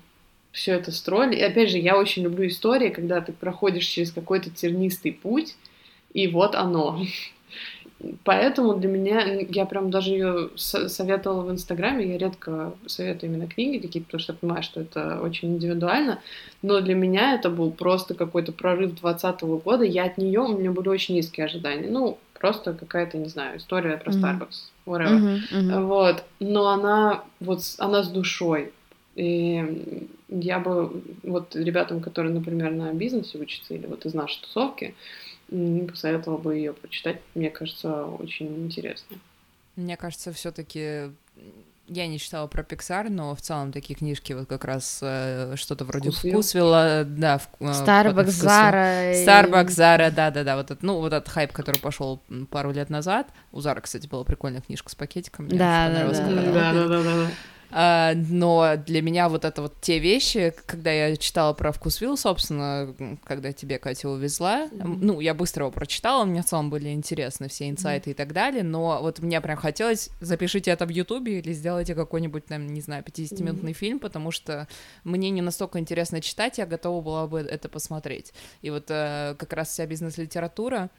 [0.55, 1.35] все это строили.
[1.35, 5.55] И опять же, я очень люблю истории, когда ты проходишь через какой-то тернистый путь,
[6.13, 7.01] и вот оно.
[8.23, 13.85] Поэтому для меня, я прям даже ее советовала в Инстаграме, я редко советую именно книги
[13.85, 16.21] какие-то, потому что я понимаю, что это очень индивидуально,
[16.61, 20.71] но для меня это был просто какой-то прорыв 2020 года, я от нее, у меня
[20.71, 25.85] были очень низкие ожидания, ну, просто какая-то, не знаю, история про Starbucks, whatever, mm-hmm, mm-hmm.
[25.85, 28.71] вот, но она, вот, она с душой,
[29.15, 34.93] и я бы вот ребятам, которые, например, на бизнесе учатся или вот из нашей тусовки,
[35.49, 37.21] посоветовала бы ее прочитать.
[37.33, 39.17] Мне кажется, очень интересно.
[39.75, 41.11] Мне кажется, все-таки
[41.87, 45.85] я не читала про Pixar, но в целом такие книжки вот как раз э, что-то
[45.85, 46.33] вроде Вкусвилл.
[46.33, 49.13] Вкусвилла, да, в, э, Starbucks, Зара.
[49.13, 52.89] Starbucks, Зара, да, да, да, вот этот, ну вот этот хайп, который пошел пару лет
[52.89, 53.27] назад.
[53.51, 55.47] У Зара, кстати, была прикольная книжка с пакетиком.
[55.47, 57.27] Да, да, да, да, да, да, да.
[57.77, 62.95] А, но для меня вот это вот те вещи, когда я читала про Вкусвилл, собственно,
[63.25, 64.97] когда тебе Катя увезла, mm-hmm.
[65.01, 68.13] ну, я быстро его прочитала, мне в целом были интересны все инсайты mm-hmm.
[68.13, 72.45] и так далее, но вот мне прям хотелось, запишите это в Ютубе или сделайте какой-нибудь
[72.45, 73.75] там, не знаю, 50-минутный mm-hmm.
[73.75, 74.69] фильм, потому что
[75.03, 78.31] мне не настолько интересно читать, я готова была бы это посмотреть.
[78.61, 80.89] И вот э, как раз вся бизнес-литература,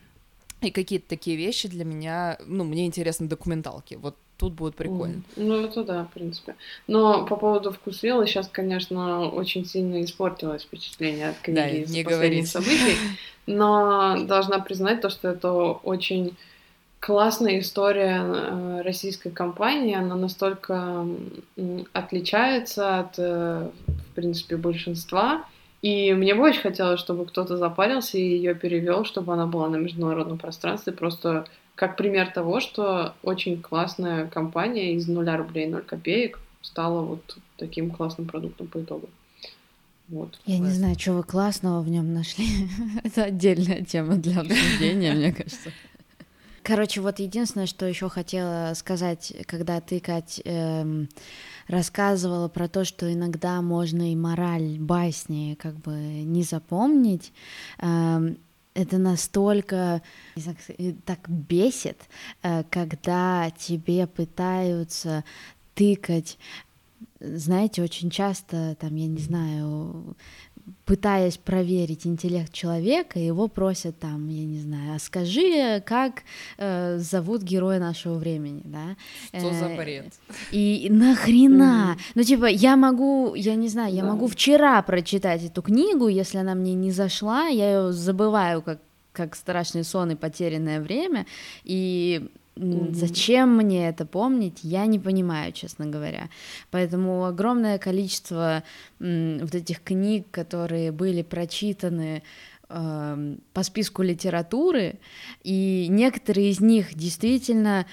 [0.61, 3.95] и какие-то такие вещи для меня, ну, мне интересны документалки.
[3.95, 5.23] Вот тут будет прикольно.
[5.37, 6.57] Ну, это да, в принципе.
[6.87, 12.47] Но по поводу вкусвилла сейчас, конечно, очень сильно испортилось впечатление от книги да, не последних
[12.47, 12.97] событий.
[13.47, 16.37] Но должна признать то, что это очень
[17.01, 19.95] классная история э, российской компании.
[19.95, 21.07] Она настолько
[21.93, 25.45] отличается от, э, в принципе, большинства.
[25.83, 29.77] И мне бы очень хотелось, чтобы кто-то запарился и ее перевел, чтобы она была на
[29.77, 30.93] международном пространстве.
[30.93, 31.47] Просто
[31.77, 37.91] как пример того, что очень классная компания из нуля рублей 0 копеек стала вот таким
[37.91, 39.09] классным продуктом по итогу.
[40.09, 40.39] Вот.
[40.47, 42.47] Я не знаю, что вы классного в нем нашли.
[43.05, 45.71] Это отдельная тема для обсуждения, мне кажется.
[46.63, 51.09] Короче, вот единственное, что еще хотела сказать, когда ты, Кать, эм,
[51.69, 57.33] рассказывала про то, что иногда можно и мораль басни как бы не запомнить,
[57.79, 58.39] эм,
[58.77, 60.03] это настолько
[60.37, 60.57] знаю,
[61.05, 61.99] так бесит,
[62.43, 65.25] э, когда тебе пытаются
[65.75, 66.39] тыкать
[67.21, 70.17] знаете, очень часто, там, я не знаю,
[70.85, 76.23] пытаясь проверить интеллект человека, его просят там, я не знаю, а скажи, как
[76.59, 78.97] э, зовут героя нашего времени, да?
[79.29, 80.15] Что за э, бред?
[80.53, 81.97] И нахрена?
[82.15, 86.55] Ну, типа, я могу, я не знаю, я могу вчера прочитать эту книгу, если она
[86.55, 88.81] мне не зашла, я ее забываю как
[89.13, 91.25] как страшный сон и потерянное время,
[91.65, 96.31] и Зачем мне это помнить, я не понимаю, честно говоря.
[96.71, 98.63] Поэтому огромное количество
[98.99, 102.23] вот этих книг, которые были прочитаны
[102.71, 104.99] э, по списку литературы,
[105.43, 107.87] и некоторые из них действительно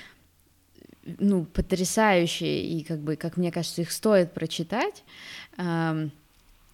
[1.19, 5.03] ну, потрясающие, и как бы, как мне кажется, их стоит прочитать.
[5.57, 6.07] Э,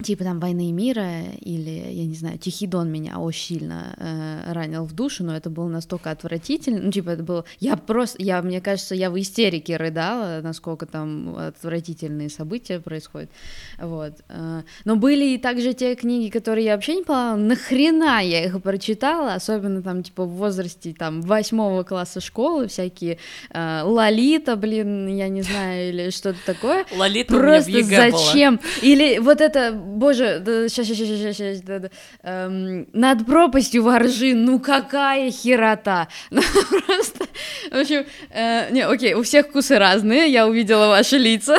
[0.01, 4.53] типа там «Войны и мира» или, я не знаю, «Тихий дон» меня очень сильно э,
[4.53, 7.43] ранил в душу, но это было настолько отвратительно, ну, типа это было...
[7.59, 13.29] Я просто, я, мне кажется, я в истерике рыдала, насколько там отвратительные события происходят,
[13.77, 14.13] вот.
[14.29, 18.61] Э, но были и также те книги, которые я вообще не поняла, нахрена я их
[18.61, 23.17] прочитала, особенно там, типа, в возрасте, там, восьмого класса школы, всякие
[23.49, 26.85] э, «Лолита», блин, я не знаю, или что-то такое.
[26.95, 28.55] «Лолита» Просто зачем?
[28.55, 28.65] Была.
[28.81, 31.89] Или вот это боже, сейчас, сейчас, сейчас, сейчас, да, да,
[32.23, 36.41] эм, над пропастью воржи, ну какая херота, ну,
[36.85, 37.25] просто,
[37.71, 41.57] в общем, э, не, окей, у всех вкусы разные, я увидела ваши лица,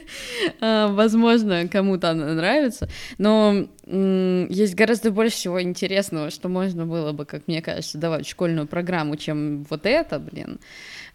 [0.60, 7.24] э, возможно, кому-то она нравится, но есть гораздо больше всего интересного, что можно было бы,
[7.24, 10.58] как мне кажется, давать в школьную программу, чем вот это, блин,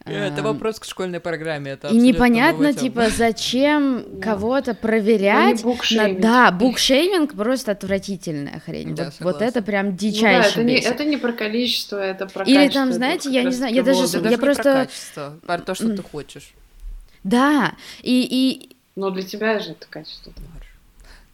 [0.05, 1.71] это вопрос к школьной программе.
[1.71, 5.63] Это и непонятно, типа, зачем кого-то проверять.
[5.63, 6.15] Ну, на...
[6.15, 8.95] Да, букшейминг просто отвратительная хрень.
[8.95, 10.61] Да, вот, вот это прям дичайше.
[10.61, 12.81] Ну, да, это, не, это не про количество, это про Или качество.
[12.81, 14.63] там, знаете, я не знаю, я даже, я даже просто...
[14.63, 16.53] Про качество, про то, что ты хочешь.
[17.23, 18.27] Да, и...
[18.29, 18.77] и...
[18.95, 20.33] Но для тебя же это качество.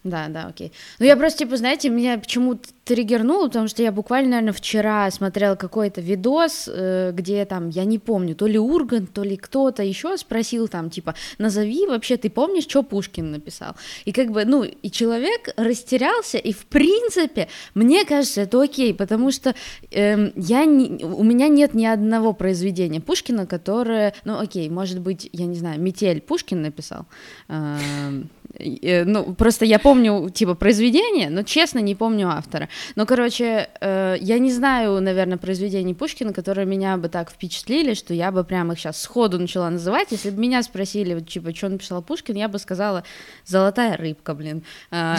[0.09, 0.71] Да, да, окей.
[0.99, 5.55] Ну, я просто, типа, знаете, меня почему-то триггернуло, потому что я буквально, наверное, вчера смотрела
[5.55, 10.17] какой-то видос, э, где там, я не помню, то ли Ургант, то ли кто-то еще
[10.17, 13.75] спросил там, типа, назови вообще, ты помнишь, что Пушкин написал?
[14.05, 19.31] И как бы, ну, и человек растерялся, и в принципе, мне кажется, это окей, потому
[19.31, 19.53] что
[19.91, 25.29] э, я не, у меня нет ни одного произведения Пушкина, которое, ну, окей, может быть,
[25.33, 27.05] я не знаю, «Метель» Пушкин написал,
[27.49, 28.21] э, э,
[28.59, 32.69] ну, просто я помню, типа, произведение, но, честно, не помню автора.
[32.95, 38.13] Ну, короче, э, я не знаю, наверное, произведений Пушкина, которые меня бы так впечатлили, что
[38.13, 40.07] я бы прямо их сейчас сходу начала называть.
[40.11, 43.03] Если бы меня спросили, вот, типа, что написал Пушкин, я бы сказала
[43.45, 44.63] «Золотая рыбка», блин.
[44.91, 45.17] А,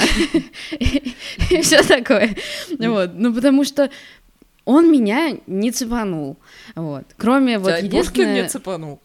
[1.51, 2.35] и все такое.
[2.79, 3.11] Вот.
[3.15, 3.91] Ну, потому что
[4.65, 6.37] он меня не цепанул.
[6.75, 7.05] Вот.
[7.17, 8.03] Кроме вот единственное...
[8.03, 9.01] Пушкин не цепанул.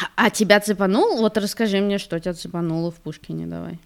[0.00, 1.18] А, а тебя цепанул?
[1.18, 3.80] Вот расскажи мне, что тебя цепануло в Пушкине, давай.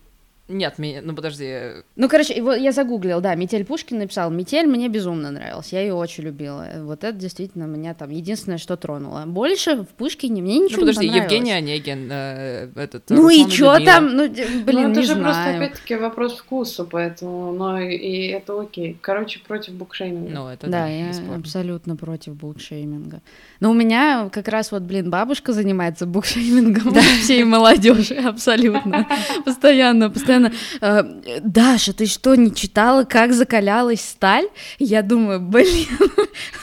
[0.49, 1.83] Нет, ну подожди.
[1.95, 4.31] Ну, короче, его, я загуглил, да, Метель Пушкин написал.
[4.31, 6.67] Метель мне безумно нравилась, я ее очень любила.
[6.79, 9.23] Вот это действительно меня там единственное, что тронуло.
[9.25, 11.33] Больше в Пушкине мне ничего ну, подожди, не понравилось.
[11.33, 13.05] Евгений Онегин, э, этот.
[13.11, 14.17] Ну Руслан и что там?
[14.17, 15.23] Ну, блин, ну, это не же знаю.
[15.23, 18.99] просто опять-таки вопрос вкуса, поэтому, но и, это окей.
[19.01, 20.31] Короче, против букшейминга.
[20.33, 21.37] Ну, это да, да я бесспорно.
[21.37, 23.23] абсолютно против букшейминга.
[23.61, 29.07] Но у меня как раз вот, блин, бабушка занимается букшеймингом всей молодежи, абсолютно.
[29.45, 30.32] Постоянно, постоянно
[30.81, 34.47] э, Даша, ты что, не читала, как закалялась сталь?
[34.79, 35.87] Я думаю, блин,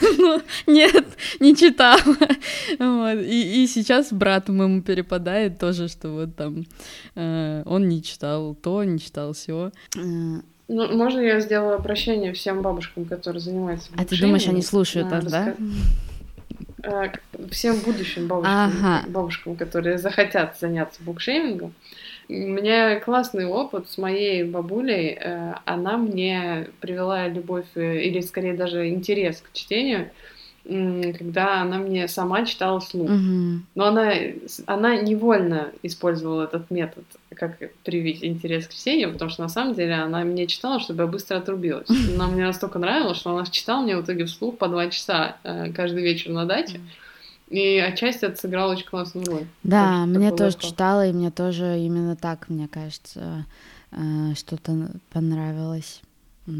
[0.18, 1.06] ну, нет,
[1.40, 2.00] не читала.
[2.78, 3.18] Вот.
[3.22, 6.64] И, и сейчас брату моему перепадает тоже, что вот там
[7.14, 9.72] э, он не читал то, не читал все.
[9.96, 10.00] Э,
[10.72, 15.24] ну, можно я сделаю обращение всем бабушкам, которые занимаются А ты думаешь, они слушают нас,
[15.24, 15.54] да?
[16.82, 17.08] Э,
[17.50, 19.04] всем будущим бабушкам, ага.
[19.08, 21.74] бабушкам, которые захотят заняться букшеймингом,
[22.30, 25.18] у меня классный опыт с моей бабулей.
[25.20, 30.10] Э, она мне привела любовь э, или скорее даже интерес к чтению,
[30.64, 33.10] когда она мне сама читала слух.
[33.10, 33.62] Угу.
[33.74, 34.12] Но она,
[34.66, 37.04] она невольно использовала этот метод,
[37.34, 41.06] как привить интерес к чтению, потому что на самом деле она мне читала, чтобы я
[41.08, 41.88] быстро отрубилась.
[42.16, 45.72] Но мне настолько нравилось, что она читала мне в итоге вслух по два часа э,
[45.72, 46.80] каждый вечер на даче.
[47.50, 49.46] И отчасти это сыграло очень классную роль.
[49.64, 53.44] Да, очень мне тоже читала, и мне тоже именно так, мне кажется,
[53.90, 56.00] э, что-то понравилось.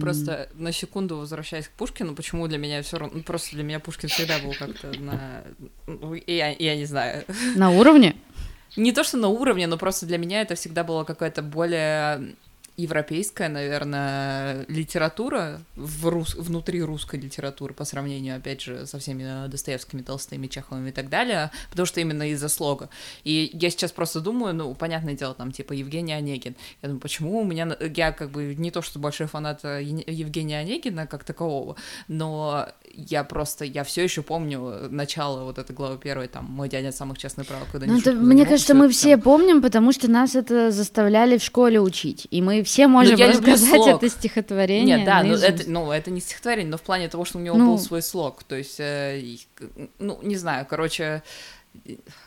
[0.00, 3.80] Просто на секунду возвращаясь к Пушкину, почему для меня все равно, ну, просто для меня
[3.80, 5.42] Пушкин всегда был как-то на,
[5.86, 7.24] ну, я, я не знаю.
[7.56, 8.14] На уровне?
[8.76, 12.36] Не то, что на уровне, но просто для меня это всегда было какое-то более
[12.82, 16.34] европейская, наверное, литература в рус...
[16.34, 21.50] внутри русской литературы по сравнению, опять же, со всеми Достоевскими, Толстыми, Чеховыми и так далее,
[21.70, 22.88] потому что именно из-за слога.
[23.24, 26.54] И я сейчас просто думаю, ну, понятное дело, там, типа, Евгений Онегин.
[26.82, 27.76] Я думаю, почему у меня...
[27.94, 31.76] Я как бы не то, что большой фанат э, Евгения Онегина как такового,
[32.08, 36.92] но я просто, я все еще помню начало вот этой главы первой, там, «Мой дядя
[36.92, 40.70] самых честных прав», когда ну, это, Мне кажется, мы все помним, потому что нас это
[40.70, 44.96] заставляли в школе учить, и мы все можем ну, рассказать это стихотворение.
[44.98, 47.56] Нет, да, ну это, ну это не стихотворение, но в плане того, что у него
[47.56, 47.66] ну...
[47.66, 49.22] был свой слог, то есть, э,
[49.98, 51.22] ну, не знаю, короче,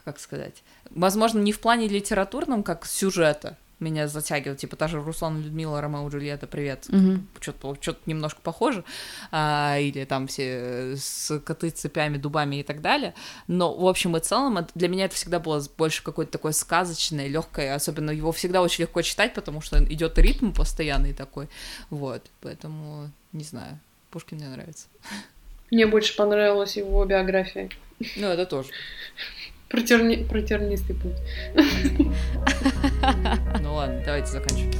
[0.06, 5.42] как сказать, возможно, не в плане литературном, как сюжета, меня затягивает, типа та же Руслан
[5.42, 7.20] Людмила, Ромео Джульетта, привет, mm-hmm.
[7.40, 8.84] что-то, что-то немножко похоже,
[9.32, 13.14] а, или там все с коты цепями, дубами и так далее,
[13.48, 17.76] но в общем и целом для меня это всегда было больше какое-то такое сказочное, легкое,
[17.76, 21.48] особенно его всегда очень легко читать, потому что идет ритм постоянный такой,
[21.90, 23.80] вот, поэтому не знаю,
[24.12, 24.88] Пушкин мне нравится.
[25.72, 27.70] Мне больше понравилась его биография.
[28.16, 28.70] Ну, это тоже.
[29.74, 30.18] Протерни...
[30.18, 31.18] Протернистый путь.
[33.60, 34.78] Ну ладно, давайте заканчивать.